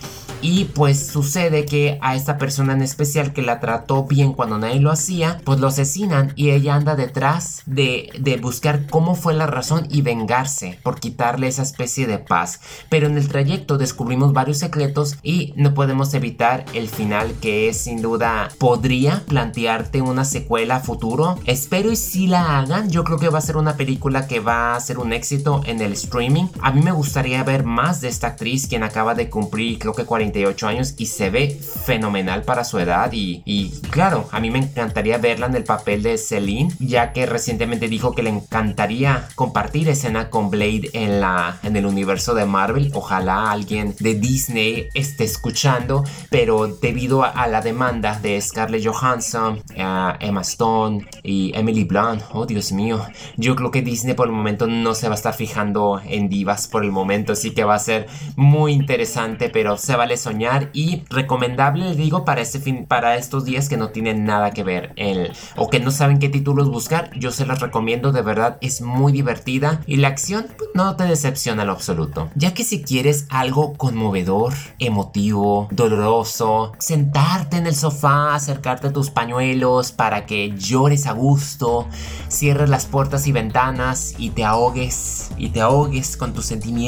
y 0.42 0.66
pues 0.66 1.08
sucede 1.08 1.66
que 1.66 2.00
a 2.02 2.16
esta 2.16 2.38
persona 2.38 2.74
en 2.74 2.82
especial 2.82 3.34
que 3.34 3.42
la 3.42 3.60
trató 3.60 4.06
bien 4.06 4.34
cuando 4.34 4.58
nadie 4.58 4.80
lo 4.80 4.92
hacía, 4.92 5.42
pues 5.44 5.60
lo 5.60 5.68
asesinan 5.68 6.34
y 6.36 6.52
ella 6.52 6.76
anda 6.76 6.96
detrás 6.96 7.62
de, 7.66 8.10
de 8.20 8.38
buscar 8.38 8.88
cómo 8.88 9.16
fue 9.16 9.34
la 9.34 9.48
razón 9.48 9.88
y 9.90 10.02
vengarse 10.02 10.80
por 10.84 11.00
quitarle 11.00 11.48
esa 11.48 11.64
especie 11.64 12.08
de 12.08 12.20
paz. 12.20 12.62
Pero 12.90 13.08
en 13.08 13.18
el 13.18 13.28
trayecto 13.28 13.78
descubrimos 13.78 14.34
varios 14.34 14.60
secretos 14.60 15.18
y 15.24 15.54
no 15.58 15.74
podemos 15.74 16.14
evitar 16.14 16.66
el 16.74 16.88
final 16.88 17.34
que 17.42 17.70
es 17.70 17.78
sin 17.78 18.02
duda 18.02 18.50
podría 18.58 19.24
plantearte 19.28 20.02
una 20.02 20.26
secuela 20.26 20.78
a 20.78 20.80
futuro. 20.80 21.38
Espero 21.46 21.92
y 21.92 21.96
si 21.96 22.28
la 22.28 22.60
hagan, 22.60 22.90
yo 22.90 23.04
creo 23.04 23.20
que 23.20 23.30
va 23.30 23.40
a 23.40 23.42
ser 23.42 23.58
una 23.58 23.76
película 23.76 24.28
que 24.28 24.40
va 24.40 24.76
a 24.76 24.80
ser 24.80 25.00
un 25.00 25.12
éxito 25.12 25.62
en 25.66 25.82
el 25.82 25.94
streaming. 25.94 26.46
A 26.62 26.72
mí 26.72 26.82
me 26.82 26.92
gustaría 27.00 27.46
ver 27.46 27.64
más 27.64 28.02
de 28.02 28.10
esta 28.10 28.28
actriz 28.28 28.68
quien 28.68 28.84
acaba 28.84 29.16
de 29.16 29.30
cumplir 29.30 29.80
creo 29.80 29.94
que 29.94 30.04
40 30.04 30.68
años 30.68 30.96
y 30.98 31.06
se 31.06 31.30
ve 31.30 31.58
fenomenal 31.86 32.44
para 32.44 32.66
su 32.66 32.78
edad 32.78 33.10
y, 33.14 33.72
claro, 33.90 34.28
a 34.34 34.42
mí 34.42 34.52
me 34.52 34.60
encantaría 34.60 35.18
verla 35.18 35.46
en 35.46 35.56
el 35.56 35.64
papel 35.64 36.04
de 36.04 36.18
Celine, 36.18 36.74
ya 36.80 37.14
que 37.14 37.26
recientemente 37.26 37.88
dijo 37.88 38.14
que 38.14 38.24
le 38.24 38.30
encantaría 38.30 39.30
compartir 39.36 39.88
escena 39.88 40.30
con 40.30 40.50
Blade 40.50 40.90
en, 40.94 41.22
la, 41.22 41.58
en 41.64 41.78
el 41.78 41.86
universo 41.86 42.34
de 42.34 42.46
Marvel. 42.46 42.92
Ojalá 42.94 43.50
alguien 43.50 43.96
de 44.00 44.16
Disney 44.16 44.90
esté 44.94 45.24
escuchando, 45.24 46.04
pero 46.30 46.68
debido 46.68 47.24
a, 47.24 47.48
la 47.48 47.62
demanda 47.62 48.20
de 48.20 48.40
Scarlett 48.42 48.86
Johansson, 48.86 49.62
Emma 49.76 50.42
Stone 50.42 51.08
y 51.24 51.52
Emily 51.56 51.86
Blunt, 51.86 52.24
oh 52.34 52.46
Dios 52.46 52.72
mío, 52.72 53.06
yo 53.38 53.56
creo 53.56 53.72
que 53.72 53.82
Disney 53.82 54.16
por 54.16 54.28
el 54.28 54.34
momento 54.34 54.68
no 54.68 54.94
se 54.94 55.08
va 55.08 55.16
a 55.16 55.18
estar 55.18 55.34
fijando 55.34 56.02
en 56.06 56.30
divas 56.30 56.68
momento, 56.92 57.34
así 57.34 57.52
que 57.52 57.64
va 57.64 57.76
a 57.76 57.80
ser 57.80 58.08
muy 58.36 58.74
interesante, 58.74 59.50
pero 59.50 59.78
se 59.78 59.96
vale 59.96 60.18
soñar 60.18 60.70
y 60.74 61.04
recomendable, 61.10 61.90
le 61.90 61.96
digo, 61.96 62.26
para, 62.26 62.42
este 62.42 62.60
fin, 62.60 62.86
para 62.86 63.16
estos 63.16 63.46
días 63.46 63.70
que 63.70 63.78
no 63.78 63.90
tienen 63.90 64.26
nada 64.26 64.52
que 64.52 64.64
ver 64.64 64.94
el, 64.96 65.32
o 65.56 65.70
que 65.70 65.80
no 65.80 65.92
saben 65.92 66.20
qué 66.20 66.30
títulos 66.30 66.70
buscar. 66.70 67.12
Yo 67.18 67.32
se 67.32 67.46
las 67.46 67.60
recomiendo, 67.60 68.12
de 68.12 68.22
verdad, 68.22 68.58
es 68.62 68.82
muy 68.82 69.12
divertida 69.12 69.82
y 69.86 69.98
la 69.98 70.10
acción 70.10 70.48
pues, 70.58 70.70
no 70.74 70.96
te 70.96 71.04
decepciona 71.04 71.66
lo 71.66 71.74
absoluto. 71.74 72.30
Ya 72.36 72.54
que 72.54 72.64
si 72.64 72.82
quieres 72.82 73.26
algo 73.30 73.74
conmovedor, 73.74 74.54
emotivo, 74.80 75.68
doloroso, 75.72 76.74
sentarte 76.80 77.58
en 77.58 77.68
el 77.68 77.76
sofá, 77.76 78.36
acercarte 78.36 78.88
a 78.88 78.94
tus 78.94 79.10
pañuelos 79.10 79.92
para 79.92 80.26
que 80.26 80.54
llores 80.58 81.06
a 81.08 81.12
gusto, 81.12 81.88
cierres 82.28 82.70
las 82.70 82.86
puertas 82.86 83.28
y 83.28 83.32
ventanas 83.32 84.16
y 84.18 84.30
te 84.32 84.44
ahogues 84.44 85.32
y 85.38 85.50
te 85.50 85.62
ahogues 85.62 86.18
con 86.18 86.34
tus 86.34 86.46
sentimientos 86.46 86.79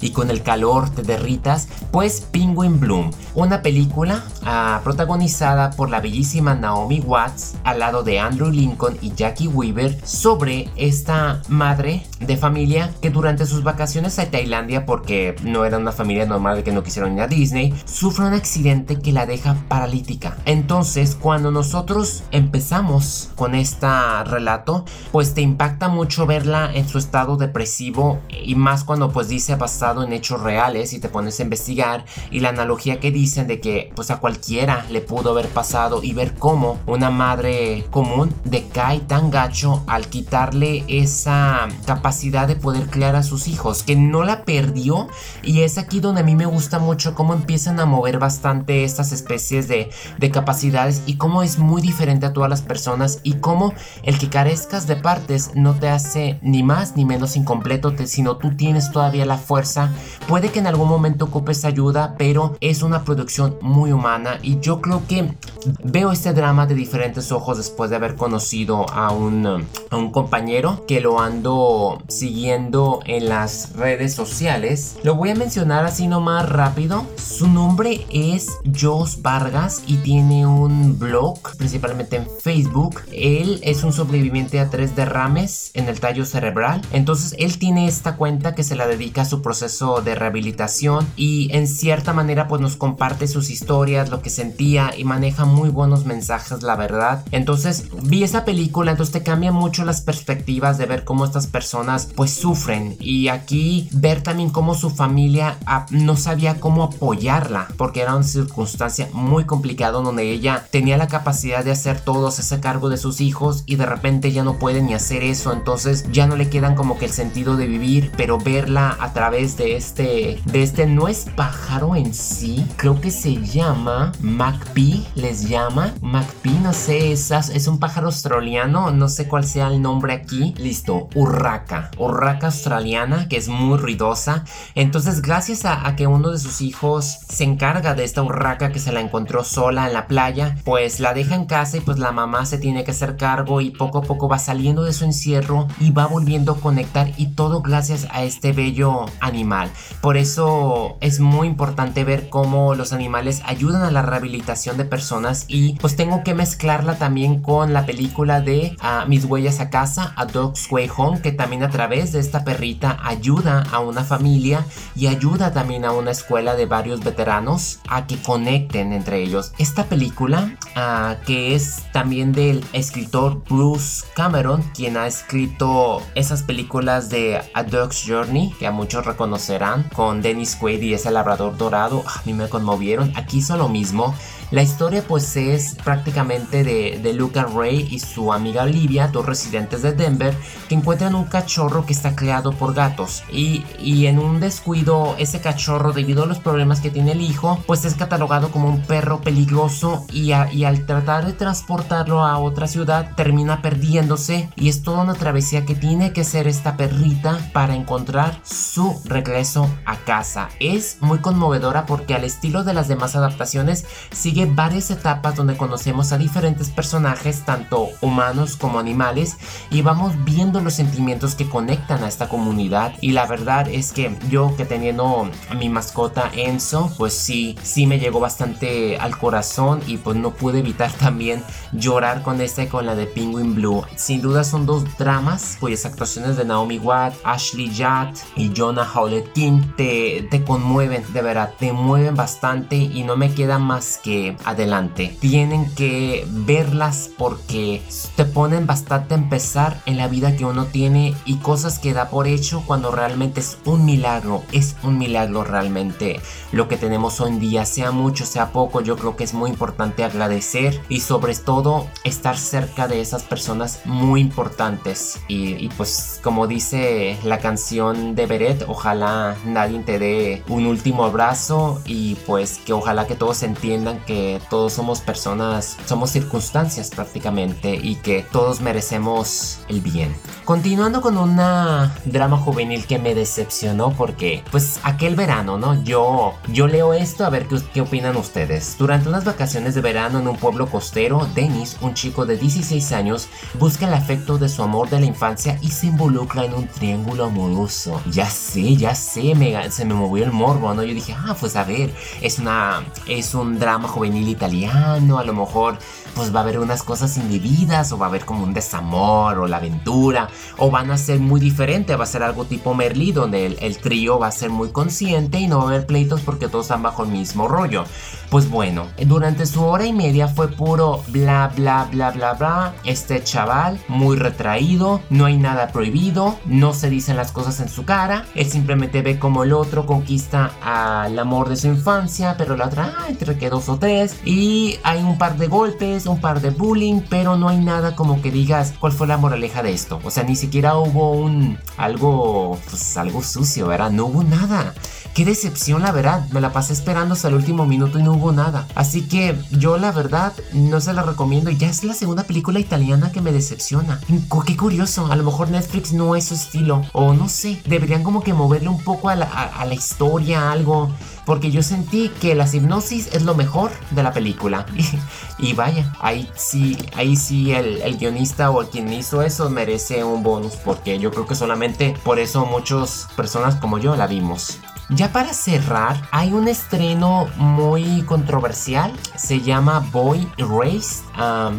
y 0.00 0.10
con 0.10 0.28
el 0.28 0.42
calor 0.42 0.90
te 0.90 1.02
derritas, 1.02 1.68
pues 1.92 2.20
Penguin 2.20 2.80
Bloom, 2.80 3.12
una 3.36 3.62
película 3.62 4.24
ah, 4.44 4.80
protagonizada 4.82 5.70
por 5.70 5.88
la 5.88 6.00
bellísima 6.00 6.56
Naomi 6.56 6.98
Watts 6.98 7.54
al 7.62 7.78
lado 7.78 8.02
de 8.02 8.18
Andrew 8.18 8.50
Lincoln 8.50 8.98
y 9.00 9.12
Jackie 9.14 9.46
Weaver 9.46 10.00
sobre 10.04 10.68
esta 10.74 11.42
madre 11.48 12.04
de 12.18 12.36
familia 12.36 12.90
que 13.00 13.10
durante 13.10 13.46
sus 13.46 13.62
vacaciones 13.62 14.18
a 14.18 14.28
Tailandia, 14.28 14.84
porque 14.84 15.36
no 15.44 15.64
era 15.64 15.78
una 15.78 15.92
familia 15.92 16.26
normal 16.26 16.64
que 16.64 16.72
no 16.72 16.82
quisieron 16.82 17.14
ir 17.14 17.20
a 17.20 17.28
Disney, 17.28 17.72
sufre 17.84 18.26
un 18.26 18.34
accidente 18.34 18.98
que 18.98 19.12
la 19.12 19.26
deja 19.26 19.54
paralítica. 19.68 20.36
Entonces, 20.44 21.16
cuando 21.20 21.52
nosotros 21.52 22.24
empezamos 22.32 23.30
con 23.36 23.54
este 23.54 23.86
relato, 24.26 24.84
pues 25.12 25.34
te 25.34 25.40
impacta 25.40 25.88
mucho 25.88 26.26
verla 26.26 26.70
en 26.74 26.88
su 26.88 26.98
estado 26.98 27.36
depresivo 27.36 28.20
y 28.28 28.54
más 28.54 28.82
cuando 28.82 28.93
pues 29.12 29.28
dice 29.28 29.56
basado 29.56 30.02
en 30.02 30.12
hechos 30.12 30.40
reales 30.40 30.92
y 30.92 30.98
te 30.98 31.08
pones 31.08 31.38
a 31.38 31.42
investigar 31.42 32.04
y 32.30 32.40
la 32.40 32.50
analogía 32.50 33.00
que 33.00 33.10
dicen 33.10 33.46
de 33.46 33.60
que 33.60 33.90
pues 33.94 34.10
a 34.10 34.18
cualquiera 34.18 34.86
le 34.90 35.00
pudo 35.00 35.30
haber 35.30 35.48
pasado 35.48 36.02
y 36.02 36.12
ver 36.12 36.34
cómo 36.34 36.78
una 36.86 37.10
madre 37.10 37.84
común 37.90 38.32
decae 38.44 39.00
tan 39.00 39.30
gacho 39.30 39.82
al 39.86 40.08
quitarle 40.08 40.84
esa 40.88 41.68
capacidad 41.86 42.46
de 42.46 42.56
poder 42.56 42.88
criar 42.88 43.16
a 43.16 43.22
sus 43.22 43.48
hijos 43.48 43.82
que 43.82 43.96
no 43.96 44.24
la 44.24 44.44
perdió. 44.44 45.08
Y 45.42 45.62
es 45.62 45.78
aquí 45.78 46.00
donde 46.00 46.20
a 46.20 46.24
mí 46.24 46.34
me 46.34 46.46
gusta 46.46 46.78
mucho 46.78 47.14
cómo 47.14 47.34
empiezan 47.34 47.80
a 47.80 47.86
mover 47.86 48.18
bastante 48.18 48.84
estas 48.84 49.12
especies 49.12 49.68
de, 49.68 49.90
de 50.18 50.30
capacidades 50.30 51.02
y 51.06 51.16
cómo 51.16 51.42
es 51.42 51.58
muy 51.58 51.82
diferente 51.82 52.26
a 52.26 52.32
todas 52.32 52.50
las 52.50 52.62
personas 52.62 53.20
y 53.22 53.34
cómo 53.34 53.74
el 54.02 54.18
que 54.18 54.28
carezcas 54.28 54.86
de 54.86 54.96
partes 54.96 55.52
no 55.54 55.74
te 55.74 55.88
hace 55.88 56.38
ni 56.42 56.62
más 56.62 56.96
ni 56.96 57.04
menos 57.04 57.36
incompleto, 57.36 57.94
sino 58.06 58.36
tú 58.36 58.56
tienes 58.56 58.83
todavía 58.92 59.26
la 59.26 59.38
fuerza. 59.38 59.90
Puede 60.28 60.50
que 60.50 60.58
en 60.58 60.66
algún 60.66 60.88
momento 60.88 61.26
ocupes 61.26 61.64
ayuda, 61.64 62.14
pero 62.18 62.56
es 62.60 62.82
una 62.82 63.04
producción 63.04 63.56
muy 63.60 63.92
humana 63.92 64.38
y 64.42 64.60
yo 64.60 64.80
creo 64.80 65.06
que 65.06 65.34
veo 65.82 66.12
este 66.12 66.32
drama 66.32 66.66
de 66.66 66.74
diferentes 66.74 67.32
ojos 67.32 67.56
después 67.58 67.90
de 67.90 67.96
haber 67.96 68.16
conocido 68.16 68.88
a 68.90 69.10
un, 69.10 69.46
a 69.46 69.96
un 69.96 70.10
compañero 70.10 70.84
que 70.86 71.00
lo 71.00 71.20
ando 71.20 72.02
siguiendo 72.08 73.00
en 73.06 73.28
las 73.28 73.74
redes 73.74 74.14
sociales. 74.14 74.96
Lo 75.02 75.14
voy 75.14 75.30
a 75.30 75.34
mencionar 75.34 75.84
así 75.84 76.06
nomás 76.06 76.48
rápido. 76.48 77.06
Su 77.16 77.48
nombre 77.48 78.06
es 78.10 78.48
Jos 78.78 79.22
Vargas 79.22 79.82
y 79.86 79.96
tiene 79.98 80.46
un 80.46 80.98
blog 80.98 81.38
principalmente 81.56 82.16
en 82.16 82.26
Facebook. 82.40 83.00
Él 83.12 83.60
es 83.62 83.84
un 83.84 83.92
sobreviviente 83.92 84.60
a 84.60 84.70
tres 84.70 84.96
derrames 84.96 85.70
en 85.74 85.88
el 85.88 86.00
tallo 86.00 86.24
cerebral. 86.24 86.80
Entonces 86.92 87.34
él 87.38 87.58
tiene 87.58 87.86
esta 87.86 88.16
cuenta 88.16 88.54
que 88.54 88.64
se 88.64 88.73
la 88.74 88.86
dedica 88.86 89.22
a 89.22 89.24
su 89.24 89.42
proceso 89.42 90.00
de 90.00 90.14
rehabilitación 90.14 91.06
y 91.16 91.48
en 91.52 91.66
cierta 91.68 92.12
manera 92.12 92.48
pues 92.48 92.60
nos 92.60 92.76
comparte 92.76 93.28
sus 93.28 93.50
historias, 93.50 94.10
lo 94.10 94.22
que 94.22 94.30
sentía 94.30 94.92
y 94.96 95.04
maneja 95.04 95.44
muy 95.44 95.68
buenos 95.68 96.06
mensajes 96.06 96.62
la 96.62 96.76
verdad. 96.76 97.24
Entonces 97.30 97.88
vi 98.02 98.22
esa 98.22 98.44
película, 98.44 98.90
entonces 98.90 99.12
te 99.12 99.22
cambia 99.22 99.52
mucho 99.52 99.84
las 99.84 100.00
perspectivas 100.00 100.78
de 100.78 100.86
ver 100.86 101.04
cómo 101.04 101.24
estas 101.24 101.46
personas 101.46 102.08
pues 102.14 102.32
sufren 102.32 102.96
y 103.00 103.28
aquí 103.28 103.88
ver 103.92 104.22
también 104.22 104.50
cómo 104.50 104.74
su 104.74 104.90
familia 104.90 105.58
ah, 105.66 105.86
no 105.90 106.16
sabía 106.16 106.60
cómo 106.60 106.84
apoyarla 106.84 107.68
porque 107.76 108.00
era 108.00 108.14
una 108.14 108.24
circunstancia 108.24 109.08
muy 109.12 109.44
complicada 109.44 109.92
donde 109.92 110.30
ella 110.30 110.66
tenía 110.70 110.96
la 110.96 111.08
capacidad 111.08 111.64
de 111.64 111.72
hacer 111.72 112.00
todo, 112.00 112.28
hacerse 112.28 112.60
cargo 112.60 112.88
de 112.88 112.96
sus 112.96 113.20
hijos 113.20 113.62
y 113.66 113.76
de 113.76 113.86
repente 113.86 114.32
ya 114.32 114.44
no 114.44 114.58
puede 114.58 114.82
ni 114.82 114.94
hacer 114.94 115.22
eso, 115.22 115.52
entonces 115.52 116.06
ya 116.10 116.26
no 116.26 116.36
le 116.36 116.48
quedan 116.48 116.74
como 116.74 116.98
que 116.98 117.06
el 117.06 117.12
sentido 117.12 117.56
de 117.56 117.66
vivir, 117.66 118.10
pero 118.16 118.38
verla 118.64 118.96
a 118.98 119.12
través 119.12 119.58
de 119.58 119.76
este, 119.76 120.40
de 120.46 120.62
este 120.62 120.86
no 120.86 121.06
es 121.06 121.26
pájaro 121.36 121.96
en 121.96 122.14
sí, 122.14 122.66
creo 122.76 122.98
que 122.98 123.10
se 123.10 123.36
llama 123.42 124.12
Macpee, 124.22 125.04
les 125.14 125.50
llama 125.50 125.92
Macpee, 126.00 126.58
no 126.62 126.72
sé, 126.72 127.12
es, 127.12 127.30
es 127.30 127.68
un 127.68 127.78
pájaro 127.78 128.06
australiano, 128.06 128.90
no 128.90 129.10
sé 129.10 129.28
cuál 129.28 129.44
sea 129.44 129.68
el 129.68 129.82
nombre 129.82 130.14
aquí, 130.14 130.54
listo, 130.56 131.10
urraca, 131.14 131.90
urraca 131.98 132.46
australiana 132.46 133.28
que 133.28 133.36
es 133.36 133.48
muy 133.48 133.76
ruidosa, 133.76 134.44
entonces 134.74 135.20
gracias 135.20 135.66
a, 135.66 135.86
a 135.86 135.94
que 135.94 136.06
uno 136.06 136.30
de 136.30 136.38
sus 136.38 136.62
hijos 136.62 137.18
se 137.28 137.44
encarga 137.44 137.94
de 137.94 138.04
esta 138.04 138.22
urraca 138.22 138.72
que 138.72 138.78
se 138.78 138.92
la 138.92 139.00
encontró 139.00 139.44
sola 139.44 139.88
en 139.88 139.92
la 139.92 140.06
playa, 140.06 140.56
pues 140.64 141.00
la 141.00 141.12
deja 141.12 141.34
en 141.34 141.44
casa 141.44 141.76
y 141.76 141.80
pues 141.80 141.98
la 141.98 142.12
mamá 142.12 142.46
se 142.46 142.56
tiene 142.56 142.82
que 142.82 142.92
hacer 142.92 143.18
cargo 143.18 143.60
y 143.60 143.72
poco 143.72 143.98
a 143.98 144.02
poco 144.02 144.26
va 144.26 144.38
saliendo 144.38 144.84
de 144.84 144.94
su 144.94 145.04
encierro 145.04 145.68
y 145.80 145.90
va 145.90 146.06
volviendo 146.06 146.52
a 146.52 146.60
conectar 146.60 147.12
y 147.18 147.34
todo 147.34 147.60
gracias 147.60 148.06
a 148.10 148.22
este 148.22 148.53
bello 148.54 149.06
animal. 149.20 149.70
Por 150.00 150.16
eso 150.16 150.96
es 151.00 151.20
muy 151.20 151.46
importante 151.46 152.04
ver 152.04 152.28
cómo 152.28 152.74
los 152.74 152.92
animales 152.92 153.42
ayudan 153.44 153.82
a 153.82 153.90
la 153.90 154.02
rehabilitación 154.02 154.76
de 154.76 154.84
personas 154.84 155.44
y 155.48 155.74
pues 155.76 155.96
tengo 155.96 156.22
que 156.24 156.34
mezclarla 156.34 156.98
también 156.98 157.42
con 157.42 157.72
la 157.72 157.86
película 157.86 158.40
de 158.40 158.76
ah, 158.80 159.04
Mis 159.08 159.24
huellas 159.24 159.60
a 159.60 159.70
casa, 159.70 160.12
A 160.16 160.26
Dog's 160.26 160.70
Way 160.70 160.90
Home, 160.96 161.20
que 161.20 161.32
también 161.32 161.62
a 161.62 161.70
través 161.70 162.12
de 162.12 162.20
esta 162.20 162.44
perrita 162.44 162.98
ayuda 163.02 163.64
a 163.72 163.80
una 163.80 164.04
familia 164.04 164.64
y 164.94 165.06
ayuda 165.06 165.52
también 165.52 165.84
a 165.84 165.92
una 165.92 166.10
escuela 166.10 166.56
de 166.56 166.66
varios 166.66 167.00
veteranos 167.00 167.80
a 167.88 168.06
que 168.06 168.16
conecten 168.16 168.92
entre 168.92 169.22
ellos. 169.22 169.52
Esta 169.58 169.84
película, 169.84 170.56
ah, 170.76 171.16
que 171.26 171.54
es 171.54 171.82
también 171.92 172.32
del 172.32 172.64
escritor 172.72 173.42
Bruce 173.48 174.04
Cameron, 174.14 174.62
quien 174.74 174.96
ha 174.96 175.06
escrito 175.06 176.02
esas 176.14 176.42
películas 176.42 177.10
de 177.10 177.40
A 177.54 177.62
Dog's 177.62 178.04
Journey, 178.06 178.43
que 178.52 178.66
a 178.66 178.70
muchos 178.70 179.06
reconocerán, 179.06 179.88
con 179.94 180.22
Dennis 180.22 180.56
Quaid 180.56 180.82
y 180.82 180.94
ese 180.94 181.10
labrador 181.10 181.56
dorado, 181.56 182.02
a 182.06 182.22
mí 182.24 182.32
me 182.32 182.48
conmovieron. 182.48 183.12
Aquí 183.16 183.38
hizo 183.38 183.56
lo 183.56 183.68
mismo. 183.68 184.14
La 184.50 184.62
historia 184.62 185.02
pues 185.06 185.36
es 185.36 185.74
prácticamente 185.82 186.64
de, 186.64 187.00
de 187.02 187.12
Luca 187.12 187.44
Ray 187.44 187.88
y 187.90 187.98
su 187.98 188.32
amiga 188.32 188.62
Olivia, 188.62 189.08
dos 189.08 189.26
residentes 189.26 189.82
de 189.82 189.92
Denver, 189.92 190.36
que 190.68 190.74
encuentran 190.74 191.14
un 191.14 191.24
cachorro 191.24 191.86
que 191.86 191.92
está 191.92 192.14
creado 192.14 192.52
por 192.52 192.74
gatos. 192.74 193.24
Y, 193.32 193.64
y 193.78 194.06
en 194.06 194.18
un 194.18 194.40
descuido, 194.40 195.14
ese 195.18 195.40
cachorro, 195.40 195.92
debido 195.92 196.24
a 196.24 196.26
los 196.26 196.38
problemas 196.38 196.80
que 196.80 196.90
tiene 196.90 197.12
el 197.12 197.20
hijo, 197.20 197.62
pues 197.66 197.84
es 197.84 197.94
catalogado 197.94 198.50
como 198.50 198.68
un 198.68 198.82
perro 198.82 199.20
peligroso 199.20 200.06
y, 200.12 200.32
y 200.52 200.64
al 200.64 200.86
tratar 200.86 201.26
de 201.26 201.32
transportarlo 201.32 202.20
a 202.22 202.38
otra 202.38 202.66
ciudad 202.66 203.14
termina 203.16 203.62
perdiéndose 203.62 204.48
y 204.56 204.68
es 204.68 204.82
toda 204.82 205.02
una 205.02 205.14
travesía 205.14 205.64
que 205.64 205.74
tiene 205.74 206.12
que 206.12 206.22
hacer 206.22 206.46
esta 206.46 206.76
perrita 206.76 207.38
para 207.52 207.74
encontrar 207.74 208.38
su 208.44 209.00
regreso 209.04 209.68
a 209.84 209.96
casa. 209.96 210.48
Es 210.60 210.98
muy 211.00 211.18
conmovedora 211.18 211.86
porque 211.86 212.14
al 212.14 212.24
estilo 212.24 212.64
de 212.64 212.74
las 212.74 212.88
demás 212.88 213.16
adaptaciones 213.16 213.86
sigue 214.10 214.33
varias 214.54 214.90
etapas 214.90 215.36
donde 215.36 215.56
conocemos 215.56 216.12
a 216.12 216.18
diferentes 216.18 216.70
personajes, 216.70 217.44
tanto 217.44 217.88
humanos 218.00 218.56
como 218.56 218.78
animales, 218.78 219.36
y 219.70 219.82
vamos 219.82 220.12
viendo 220.24 220.60
los 220.60 220.74
sentimientos 220.74 221.34
que 221.34 221.48
conectan 221.48 222.02
a 222.02 222.08
esta 222.08 222.28
comunidad. 222.28 222.92
Y 223.00 223.12
la 223.12 223.26
verdad 223.26 223.68
es 223.68 223.92
que 223.92 224.16
yo 224.28 224.54
que 224.56 224.64
teniendo 224.64 225.30
a 225.48 225.54
mi 225.54 225.68
mascota 225.68 226.30
Enzo, 226.34 226.92
pues 226.98 227.14
sí, 227.14 227.56
sí 227.62 227.86
me 227.86 227.98
llegó 227.98 228.20
bastante 228.20 228.98
al 228.98 229.16
corazón 229.18 229.80
y 229.86 229.98
pues 229.98 230.16
no 230.16 230.30
pude 230.30 230.58
evitar 230.58 230.92
también 230.98 231.42
llorar 231.72 232.22
con 232.22 232.40
esta 232.40 232.64
y 232.64 232.66
con 232.66 232.86
la 232.86 232.94
de 232.94 233.06
Penguin 233.06 233.54
Blue. 233.54 233.84
Sin 233.96 234.20
duda 234.20 234.44
son 234.44 234.66
dos 234.66 234.84
dramas 234.98 235.56
cuyas 235.60 235.84
actuaciones 235.84 236.36
de 236.36 236.44
Naomi 236.44 236.78
Watt, 236.78 237.14
Ashley 237.24 237.68
Judd 237.68 238.16
y 238.36 238.52
Jonah 238.54 238.88
Howlett 238.94 239.32
King 239.32 239.62
te, 239.76 240.26
te 240.30 240.44
conmueven, 240.44 241.04
de 241.12 241.22
verdad, 241.22 241.54
te 241.58 241.72
mueven 241.72 242.14
bastante 242.14 242.76
y 242.76 243.02
no 243.04 243.16
me 243.16 243.32
queda 243.32 243.58
más 243.58 244.00
que 244.02 244.23
adelante. 244.44 245.16
Tienen 245.20 245.70
que 245.74 246.26
verlas 246.28 247.10
porque 247.16 247.82
te 248.16 248.24
ponen 248.24 248.66
bastante 248.66 249.14
a 249.14 249.18
empezar 249.18 249.80
en 249.86 249.96
la 249.96 250.08
vida 250.08 250.36
que 250.36 250.44
uno 250.44 250.66
tiene 250.66 251.14
y 251.24 251.36
cosas 251.36 251.78
que 251.78 251.92
da 251.92 252.08
por 252.10 252.26
hecho 252.26 252.62
cuando 252.66 252.90
realmente 252.90 253.40
es 253.40 253.58
un 253.64 253.84
milagro. 253.84 254.42
Es 254.52 254.76
un 254.82 254.98
milagro 254.98 255.44
realmente 255.44 256.20
lo 256.52 256.68
que 256.68 256.76
tenemos 256.76 257.20
hoy 257.20 257.30
en 257.30 257.40
día, 257.40 257.64
sea 257.64 257.90
mucho, 257.90 258.24
sea 258.24 258.52
poco. 258.52 258.80
Yo 258.80 258.96
creo 258.96 259.16
que 259.16 259.24
es 259.24 259.34
muy 259.34 259.50
importante 259.50 260.04
agradecer 260.04 260.80
y 260.88 261.00
sobre 261.00 261.34
todo 261.34 261.86
estar 262.04 262.36
cerca 262.36 262.88
de 262.88 263.00
esas 263.00 263.22
personas 263.22 263.80
muy 263.84 264.20
importantes. 264.20 265.20
Y, 265.28 265.68
pues 265.76 266.20
como 266.22 266.46
dice 266.46 267.18
la 267.24 267.38
canción 267.38 268.14
de 268.14 268.26
Beret, 268.26 268.64
ojalá 268.68 269.36
nadie 269.44 269.80
te 269.80 269.98
dé 269.98 270.42
un 270.48 270.66
último 270.66 271.04
abrazo 271.04 271.82
y 271.84 272.14
pues 272.26 272.58
que 272.64 272.72
ojalá 272.72 273.06
que 273.06 273.14
todos 273.14 273.42
entiendan 273.42 274.00
que 274.04 274.13
que 274.14 274.40
todos 274.48 274.72
somos 274.72 275.00
personas, 275.00 275.76
somos 275.86 276.10
circunstancias 276.10 276.90
prácticamente 276.90 277.74
y 277.74 277.96
que 277.96 278.24
todos 278.30 278.60
merecemos 278.60 279.58
el 279.68 279.80
bien. 279.80 280.14
Continuando 280.44 281.00
con 281.00 281.18
una 281.18 281.92
drama 282.04 282.36
juvenil 282.36 282.86
que 282.86 283.00
me 283.00 283.16
decepcionó 283.16 283.90
porque 283.90 284.44
pues 284.52 284.78
aquel 284.84 285.16
verano, 285.16 285.58
¿no? 285.58 285.82
Yo 285.82 286.34
yo 286.52 286.68
leo 286.68 286.94
esto 286.94 287.24
a 287.24 287.30
ver 287.30 287.48
qué, 287.48 287.60
qué 287.72 287.80
opinan 287.80 288.16
ustedes. 288.16 288.76
Durante 288.78 289.08
unas 289.08 289.24
vacaciones 289.24 289.74
de 289.74 289.80
verano 289.80 290.20
en 290.20 290.28
un 290.28 290.36
pueblo 290.36 290.68
costero, 290.68 291.26
Dennis, 291.34 291.76
un 291.80 291.94
chico 291.94 292.24
de 292.24 292.36
16 292.36 292.92
años, 292.92 293.26
busca 293.58 293.88
el 293.88 293.94
afecto 293.94 294.38
de 294.38 294.48
su 294.48 294.62
amor 294.62 294.90
de 294.90 295.00
la 295.00 295.06
infancia 295.06 295.58
y 295.60 295.70
se 295.70 295.88
involucra 295.88 296.44
en 296.44 296.54
un 296.54 296.68
triángulo 296.68 297.24
amoroso. 297.24 298.00
Ya 298.12 298.26
sé, 298.30 298.76
ya 298.76 298.94
sé, 298.94 299.34
me, 299.34 299.72
se 299.72 299.84
me 299.84 299.94
movió 299.94 300.24
el 300.24 300.30
morbo, 300.30 300.72
¿no? 300.72 300.84
Yo 300.84 300.94
dije, 300.94 301.16
ah, 301.18 301.36
pues 301.40 301.56
a 301.56 301.64
ver, 301.64 301.92
es 302.20 302.38
una 302.38 302.84
es 303.08 303.34
un 303.34 303.58
drama 303.58 303.88
juvenil 303.88 304.03
italiano, 304.12 305.18
a 305.18 305.24
lo 305.24 305.32
mejor 305.32 305.78
pues 306.14 306.34
va 306.34 306.40
a 306.40 306.42
haber 306.42 306.58
unas 306.58 306.82
cosas 306.82 307.16
indebidas 307.16 307.92
o 307.92 307.98
va 307.98 308.06
a 308.06 308.08
haber 308.08 308.24
como 308.24 308.44
un 308.44 308.54
desamor 308.54 309.38
o 309.38 309.46
la 309.46 309.58
aventura 309.58 310.28
o 310.58 310.70
van 310.70 310.90
a 310.90 310.98
ser 310.98 311.18
muy 311.20 311.40
diferente, 311.40 311.96
va 311.96 312.04
a 312.04 312.08
ser 312.08 312.22
algo 312.22 312.44
tipo 312.44 312.74
Merlí 312.74 313.12
donde 313.12 313.46
el, 313.46 313.58
el 313.60 313.78
trío 313.78 314.18
va 314.18 314.28
a 314.28 314.32
ser 314.32 314.50
muy 314.50 314.70
consciente 314.70 315.38
y 315.38 315.46
no 315.46 315.58
va 315.58 315.64
a 315.64 315.66
haber 315.68 315.86
pleitos 315.86 316.20
porque 316.20 316.48
todos 316.48 316.66
están 316.66 316.82
bajo 316.82 317.04
el 317.04 317.10
mismo 317.10 317.48
rollo. 317.48 317.84
Pues 318.30 318.50
bueno, 318.50 318.86
durante 319.06 319.46
su 319.46 319.64
hora 319.64 319.86
y 319.86 319.92
media 319.92 320.28
fue 320.28 320.48
puro 320.48 321.02
bla 321.08 321.52
bla 321.54 321.88
bla 321.90 322.10
bla 322.10 322.34
bla. 322.34 322.74
Este 322.84 323.22
chaval 323.22 323.78
muy 323.88 324.16
retraído, 324.16 325.00
no 325.10 325.26
hay 325.26 325.36
nada 325.36 325.68
prohibido, 325.68 326.36
no 326.46 326.72
se 326.72 326.90
dicen 326.90 327.16
las 327.16 327.32
cosas 327.32 327.60
en 327.60 327.68
su 327.68 327.84
cara, 327.84 328.24
él 328.34 328.50
simplemente 328.50 329.02
ve 329.02 329.18
como 329.18 329.44
el 329.44 329.52
otro 329.52 329.86
conquista 329.86 330.52
al 330.62 331.18
amor 331.18 331.48
de 331.48 331.56
su 331.56 331.68
infancia, 331.68 332.36
pero 332.36 332.56
la 332.56 332.66
otra, 332.66 332.94
ah, 332.98 333.06
entre 333.08 333.38
que 333.38 333.50
dos 333.50 333.68
o 333.68 333.78
tres, 333.78 334.16
y 334.24 334.78
hay 334.82 335.02
un 335.02 335.18
par 335.18 335.36
de 335.36 335.46
golpes, 335.46 336.03
un 336.10 336.20
par 336.20 336.40
de 336.40 336.50
bullying, 336.50 337.00
pero 337.08 337.36
no 337.36 337.48
hay 337.48 337.58
nada 337.58 337.94
como 337.94 338.20
que 338.20 338.30
digas 338.30 338.74
cuál 338.78 338.92
fue 338.92 339.06
la 339.06 339.16
moraleja 339.16 339.62
de 339.62 339.72
esto. 339.72 340.00
O 340.04 340.10
sea, 340.10 340.24
ni 340.24 340.36
siquiera 340.36 340.76
hubo 340.76 341.12
un 341.12 341.58
algo, 341.76 342.58
pues 342.68 342.96
algo 342.96 343.22
sucio, 343.22 343.68
¿verdad? 343.68 343.90
No 343.90 344.06
hubo 344.06 344.24
nada. 344.24 344.74
Qué 345.14 345.24
decepción, 345.24 345.82
la 345.82 345.92
verdad. 345.92 346.26
Me 346.32 346.40
la 346.40 346.52
pasé 346.52 346.72
esperando 346.72 347.14
hasta 347.14 347.28
el 347.28 347.34
último 347.34 347.66
minuto 347.66 348.00
y 348.00 348.02
no 348.02 348.14
hubo 348.14 348.32
nada. 348.32 348.66
Así 348.74 349.02
que 349.02 349.38
yo, 349.52 349.78
la 349.78 349.92
verdad, 349.92 350.32
no 350.52 350.80
se 350.80 350.92
la 350.92 351.02
recomiendo. 351.02 351.50
Ya 351.50 351.68
es 351.68 351.84
la 351.84 351.94
segunda 351.94 352.24
película 352.24 352.58
italiana 352.58 353.12
que 353.12 353.20
me 353.20 353.30
decepciona. 353.30 354.00
Qué 354.44 354.56
curioso. 354.56 355.06
A 355.12 355.14
lo 355.14 355.22
mejor 355.22 355.50
Netflix 355.50 355.92
no 355.92 356.16
es 356.16 356.24
su 356.24 356.34
estilo. 356.34 356.82
O 356.92 357.14
no 357.14 357.28
sé. 357.28 357.62
Deberían 357.64 358.02
como 358.02 358.24
que 358.24 358.34
moverle 358.34 358.68
un 358.68 358.82
poco 358.82 359.08
a 359.08 359.14
la, 359.14 359.26
a 359.26 359.64
la 359.64 359.74
historia, 359.74 360.50
algo 360.50 360.90
porque 361.26 361.50
yo 361.50 361.62
sentí 361.62 362.10
que 362.20 362.34
la 362.34 362.46
hipnosis 362.50 363.08
es 363.12 363.22
lo 363.22 363.34
mejor 363.34 363.70
de 363.90 364.02
la 364.02 364.12
película. 364.12 364.66
y 365.38 365.52
vaya, 365.54 365.92
ahí 366.00 366.28
sí, 366.34 366.76
ahí 366.94 367.16
sí 367.16 367.52
el, 367.52 367.80
el, 367.82 367.96
guionista 367.96 368.50
o 368.50 368.64
quien 368.68 368.92
hizo 368.92 369.22
eso 369.22 369.48
merece 369.50 370.04
un 370.04 370.22
bonus, 370.22 370.56
porque 370.56 370.98
yo 370.98 371.10
creo 371.10 371.26
que 371.26 371.34
solamente 371.34 371.94
por 372.04 372.18
eso 372.18 372.46
muchas 372.46 373.08
personas 373.16 373.54
como 373.56 373.78
yo 373.78 373.96
la 373.96 374.06
vimos. 374.06 374.58
Ya 374.90 375.12
para 375.12 375.32
cerrar, 375.32 375.96
hay 376.10 376.34
un 376.34 376.46
estreno 376.46 377.26
muy 377.36 378.02
controversial. 378.02 378.92
Se 379.16 379.40
llama 379.40 379.80
Boy 379.80 380.28
Erased. 380.36 381.04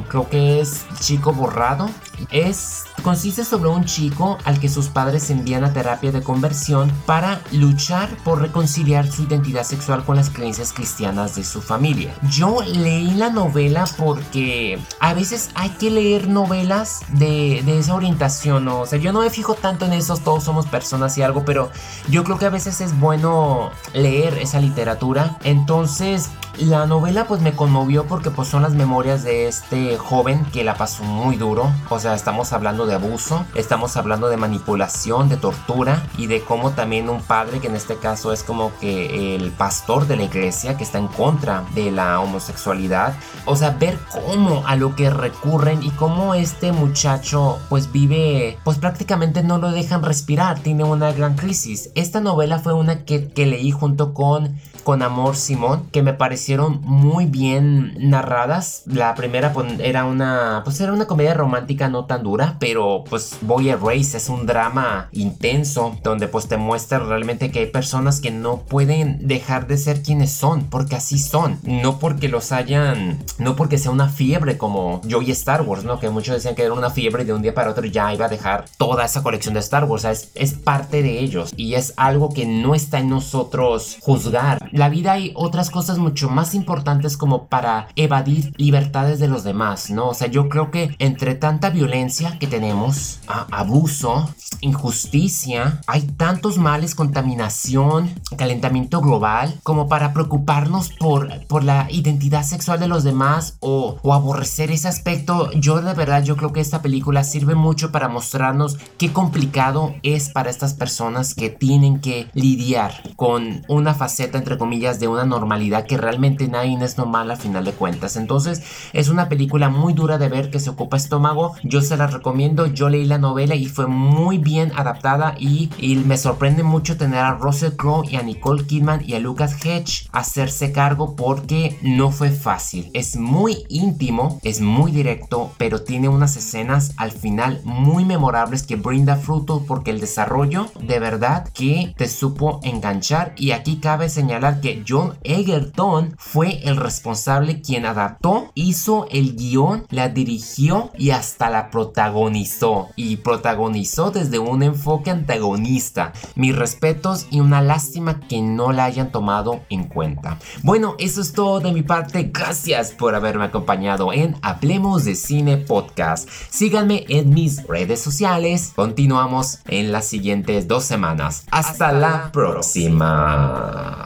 Creo 0.07 0.29
que 0.29 0.61
es 0.61 0.85
Chico 0.99 1.33
Borrado. 1.33 1.89
Es 2.31 2.85
consiste 3.05 3.45
sobre 3.45 3.69
un 3.69 3.85
chico 3.85 4.39
al 4.45 4.59
que 4.59 4.67
sus 4.67 4.87
padres 4.87 5.29
envían 5.29 5.63
a 5.63 5.71
terapia 5.73 6.11
de 6.11 6.23
conversión 6.23 6.91
para 7.05 7.39
luchar 7.51 8.09
por 8.23 8.41
reconciliar 8.41 9.11
su 9.11 9.21
identidad 9.21 9.63
sexual 9.63 10.03
con 10.03 10.15
las 10.15 10.31
creencias 10.31 10.73
cristianas 10.73 11.35
de 11.35 11.43
su 11.43 11.61
familia. 11.61 12.15
Yo 12.31 12.63
leí 12.63 13.11
la 13.11 13.29
novela 13.29 13.85
porque 13.95 14.79
a 14.99 15.13
veces 15.13 15.51
hay 15.53 15.69
que 15.69 15.91
leer 15.91 16.27
novelas 16.27 17.01
de, 17.09 17.61
de 17.63 17.77
esa 17.77 17.93
orientación, 17.93 18.67
o 18.69 18.87
sea, 18.87 18.97
yo 18.97 19.13
no 19.13 19.21
me 19.21 19.29
fijo 19.29 19.53
tanto 19.53 19.85
en 19.85 19.93
esos, 19.93 20.21
todos 20.21 20.43
somos 20.43 20.65
personas 20.65 21.15
y 21.19 21.21
algo, 21.21 21.45
pero 21.45 21.69
yo 22.09 22.23
creo 22.23 22.39
que 22.39 22.45
a 22.45 22.49
veces 22.49 22.81
es 22.81 22.99
bueno 22.99 23.69
leer 23.93 24.39
esa 24.39 24.59
literatura. 24.59 25.37
Entonces, 25.43 26.31
la 26.57 26.85
novela 26.85 27.27
pues 27.27 27.41
me 27.41 27.53
conmovió 27.53 28.05
porque 28.05 28.31
pues 28.31 28.47
son 28.47 28.63
las 28.63 28.73
memorias 28.73 29.23
de 29.23 29.44
este 29.47 29.97
joven 29.97 30.45
que 30.45 30.63
la 30.63 30.75
pasó 30.75 31.03
muy 31.03 31.35
duro. 31.35 31.71
O 31.89 31.99
sea, 31.99 32.15
estamos 32.15 32.53
hablando 32.53 32.85
de 32.85 32.95
abuso, 32.95 33.45
estamos 33.55 33.97
hablando 33.97 34.29
de 34.29 34.37
manipulación, 34.37 35.29
de 35.29 35.37
tortura 35.37 36.03
y 36.17 36.27
de 36.27 36.41
cómo 36.41 36.71
también 36.71 37.09
un 37.09 37.21
padre 37.21 37.59
que 37.59 37.67
en 37.67 37.75
este 37.75 37.97
caso 37.97 38.33
es 38.33 38.43
como 38.43 38.71
que 38.79 39.35
el 39.35 39.51
pastor 39.51 40.07
de 40.07 40.17
la 40.17 40.23
iglesia 40.23 40.77
que 40.77 40.83
está 40.83 40.97
en 40.97 41.07
contra 41.07 41.63
de 41.73 41.91
la 41.91 42.19
homosexualidad. 42.19 43.13
O 43.45 43.55
sea, 43.55 43.71
ver 43.71 43.97
cómo 44.11 44.63
a 44.65 44.75
lo 44.75 44.95
que 44.95 45.09
recurren 45.09 45.83
y 45.83 45.91
cómo 45.91 46.35
este 46.35 46.71
muchacho 46.71 47.59
pues 47.69 47.91
vive 47.91 48.57
pues 48.63 48.77
prácticamente 48.77 49.43
no 49.43 49.57
lo 49.57 49.71
dejan 49.71 50.03
respirar, 50.03 50.59
tiene 50.59 50.83
una 50.83 51.11
gran 51.11 51.35
crisis. 51.35 51.89
Esta 51.95 52.21
novela 52.21 52.59
fue 52.59 52.73
una 52.73 53.05
que, 53.05 53.29
que 53.29 53.45
leí 53.45 53.71
junto 53.71 54.13
con 54.13 54.55
con 54.85 55.01
Amor 55.01 55.35
Simón 55.35 55.87
que 55.91 56.03
me 56.03 56.13
parecieron 56.13 56.79
muy 56.83 57.25
bien 57.25 57.95
narradas. 57.97 58.83
La 58.85 59.15
primera 59.15 59.34
pues, 59.53 59.79
era 59.79 60.05
una 60.05 60.61
pues 60.63 60.79
era 60.79 60.93
una 60.93 61.07
comedia 61.07 61.33
romántica 61.33 61.89
no 61.89 62.05
tan 62.05 62.23
dura, 62.23 62.57
pero 62.59 63.03
pues 63.09 63.37
Boy 63.41 63.73
Race 63.73 64.17
es 64.17 64.29
un 64.29 64.45
drama 64.45 65.09
intenso 65.11 65.97
donde 66.03 66.27
pues 66.27 66.47
te 66.47 66.57
muestra 66.57 66.99
realmente 66.99 67.51
que 67.51 67.59
hay 67.59 67.65
personas 67.67 68.19
que 68.19 68.31
no 68.31 68.59
pueden 68.59 69.27
dejar 69.27 69.67
de 69.67 69.77
ser 69.77 70.01
quienes 70.01 70.31
son, 70.31 70.63
porque 70.69 70.95
así 70.95 71.19
son, 71.19 71.59
no 71.63 71.99
porque 71.99 72.29
los 72.29 72.51
hayan, 72.51 73.19
no 73.37 73.55
porque 73.55 73.77
sea 73.77 73.91
una 73.91 74.09
fiebre 74.09 74.57
como 74.57 75.01
yo 75.03 75.21
y 75.21 75.31
Star 75.31 75.61
Wars, 75.61 75.83
¿no? 75.83 75.99
Que 75.99 76.09
muchos 76.09 76.35
decían 76.35 76.55
que 76.55 76.63
era 76.63 76.73
una 76.73 76.89
fiebre 76.89 77.23
y 77.23 77.25
de 77.25 77.33
un 77.33 77.41
día 77.41 77.53
para 77.53 77.71
otro 77.71 77.85
ya 77.85 78.13
iba 78.13 78.25
a 78.25 78.29
dejar 78.29 78.65
toda 78.77 79.05
esa 79.05 79.23
colección 79.23 79.53
de 79.53 79.59
Star 79.59 79.85
Wars, 79.85 80.01
o 80.01 80.03
sea, 80.03 80.11
es, 80.11 80.31
es 80.35 80.53
parte 80.53 81.03
de 81.03 81.19
ellos 81.19 81.53
y 81.55 81.75
es 81.75 81.93
algo 81.97 82.29
que 82.29 82.45
no 82.45 82.75
está 82.75 82.99
en 82.99 83.09
nosotros 83.09 83.97
juzgar. 84.01 84.69
La 84.71 84.89
vida 84.89 85.13
hay 85.13 85.31
otras 85.35 85.69
cosas 85.69 85.97
mucho 85.97 86.29
más 86.29 86.55
importantes 86.55 87.17
como 87.17 87.47
para 87.47 87.87
evadir 87.95 88.53
libertades 88.57 89.19
de 89.19 89.24
los 89.27 89.43
demás, 89.43 89.89
¿no? 89.89 90.09
O 90.09 90.13
sea, 90.13 90.27
yo 90.27 90.49
creo 90.49 90.71
que 90.71 90.95
entre 90.99 91.35
tanta 91.35 91.69
violencia 91.69 92.37
que 92.39 92.47
tenemos, 92.47 93.19
abuso, 93.27 94.29
injusticia, 94.61 95.81
hay 95.87 96.03
tantos 96.03 96.57
males, 96.57 96.95
contaminación, 96.95 98.09
calentamiento 98.37 99.01
global, 99.01 99.59
como 99.63 99.87
para 99.87 100.13
preocuparnos 100.13 100.89
por, 100.89 101.45
por 101.47 101.63
la 101.63 101.87
identidad 101.89 102.43
sexual 102.43 102.79
de 102.79 102.87
los 102.87 103.03
demás 103.03 103.57
o, 103.59 103.97
o 104.01 104.13
aborrecer 104.13 104.71
ese 104.71 104.87
aspecto. 104.87 105.51
Yo 105.53 105.81
de 105.81 105.93
verdad, 105.93 106.23
yo 106.23 106.35
creo 106.35 106.53
que 106.53 106.61
esta 106.61 106.81
película 106.81 107.23
sirve 107.23 107.55
mucho 107.55 107.91
para 107.91 108.07
mostrarnos 108.09 108.77
qué 108.97 109.11
complicado 109.13 109.95
es 110.03 110.29
para 110.29 110.49
estas 110.49 110.73
personas 110.73 111.35
que 111.35 111.49
tienen 111.49 111.99
que 111.99 112.27
lidiar 112.33 112.93
con 113.15 113.63
una 113.67 113.93
faceta 113.93 114.37
entre 114.37 114.57
comillas, 114.57 114.99
de 114.99 115.07
una 115.07 115.25
normalidad 115.25 115.85
que 115.85 115.97
realmente 115.97 116.47
nadie 116.47 116.77
es 116.83 116.97
normal 116.97 117.31
a 117.31 117.35
final 117.35 117.65
de 117.65 117.71
cuentas. 117.73 118.15
Entonces, 118.15 118.61
es 118.93 119.09
una 119.09 119.14
película 119.29 119.69
muy 119.69 119.93
dura 119.93 120.17
de 120.17 120.29
ver 120.29 120.51
que 120.51 120.59
se 120.59 120.69
ocupa 120.69 120.97
estómago. 120.97 121.55
Yo 121.63 121.81
se 121.81 121.97
la 121.97 122.07
recomiendo. 122.07 122.67
Yo 122.67 122.89
leí 122.89 123.05
la 123.05 123.17
novela 123.17 123.55
y 123.55 123.65
fue 123.65 123.87
muy 123.87 124.37
bien 124.37 124.71
adaptada 124.75 125.35
y, 125.39 125.69
me 126.05 126.17
sorprende 126.17 126.63
mucho 126.63 126.97
tener 126.97 127.19
a 127.19 127.35
Russell 127.35 127.75
Crowe 127.77 128.05
y 128.09 128.17
a 128.17 128.21
Nicole 128.21 128.65
Kidman 128.65 129.03
y 129.07 129.13
a 129.13 129.19
Lucas 129.19 129.65
Hedge 129.65 130.07
hacerse 130.11 130.71
cargo 130.71 131.15
porque 131.15 131.79
no 131.81 132.11
fue 132.11 132.29
fácil. 132.29 132.89
Es 132.93 133.15
muy 133.15 133.65
íntimo, 133.69 134.39
es 134.43 134.61
muy 134.61 134.91
directo, 134.91 135.51
pero 135.57 135.81
tiene 135.81 136.09
unas 136.09 136.37
escenas 136.37 136.93
al 136.97 137.11
final 137.11 137.61
muy 137.63 138.05
memorables 138.05 138.63
que 138.63 138.75
brinda 138.75 139.15
fruto 139.15 139.63
porque 139.67 139.91
el 139.91 139.99
desarrollo 139.99 140.67
de 140.79 140.99
verdad 140.99 141.47
que 141.53 141.93
te 141.97 142.07
supo 142.07 142.59
enganchar 142.63 143.33
y 143.37 143.51
aquí 143.51 143.77
cabe 143.77 144.09
señalar 144.09 144.61
que 144.61 144.83
John 144.87 145.15
Egerton 145.23 146.15
fue 146.17 146.61
el 146.67 146.77
responsable 146.77 147.61
quien 147.61 147.85
adaptó, 147.85 148.51
hizo 148.55 149.04
el 149.11 149.35
guion, 149.35 149.85
la 149.89 150.09
dirigió 150.09 150.91
y 150.97 151.11
hasta 151.11 151.49
la 151.49 151.69
protagonizó. 151.69 152.89
Y 152.95 153.17
protagonizó 153.17 154.11
desde 154.11 154.39
un 154.39 154.63
enfoque 154.63 155.11
antagonista. 155.11 156.13
Mis 156.35 156.55
respetos 156.55 157.27
y 157.31 157.39
una 157.39 157.61
lástima 157.61 158.19
que 158.19 158.41
no 158.41 158.71
la 158.71 158.85
hayan 158.85 159.11
tomado 159.11 159.61
en 159.69 159.85
cuenta. 159.85 160.39
Bueno, 160.63 160.95
eso 160.99 161.21
es 161.21 161.33
todo 161.33 161.59
de 161.59 161.71
mi 161.71 161.81
parte. 161.81 162.31
Gracias 162.33 162.91
por 162.91 163.15
haberme 163.15 163.45
acompañado 163.45 164.13
en 164.13 164.35
Hablemos 164.41 165.05
de 165.05 165.15
Cine 165.15 165.57
Podcast. 165.57 166.29
Síganme 166.49 167.05
en 167.09 167.33
mis 167.33 167.65
redes 167.67 168.01
sociales. 168.01 168.73
Continuamos 168.75 169.59
en 169.67 169.91
las 169.91 170.05
siguientes 170.05 170.67
dos 170.67 170.83
semanas. 170.83 171.45
Hasta, 171.51 171.91
la 171.91 172.31
próxima. 172.31 174.04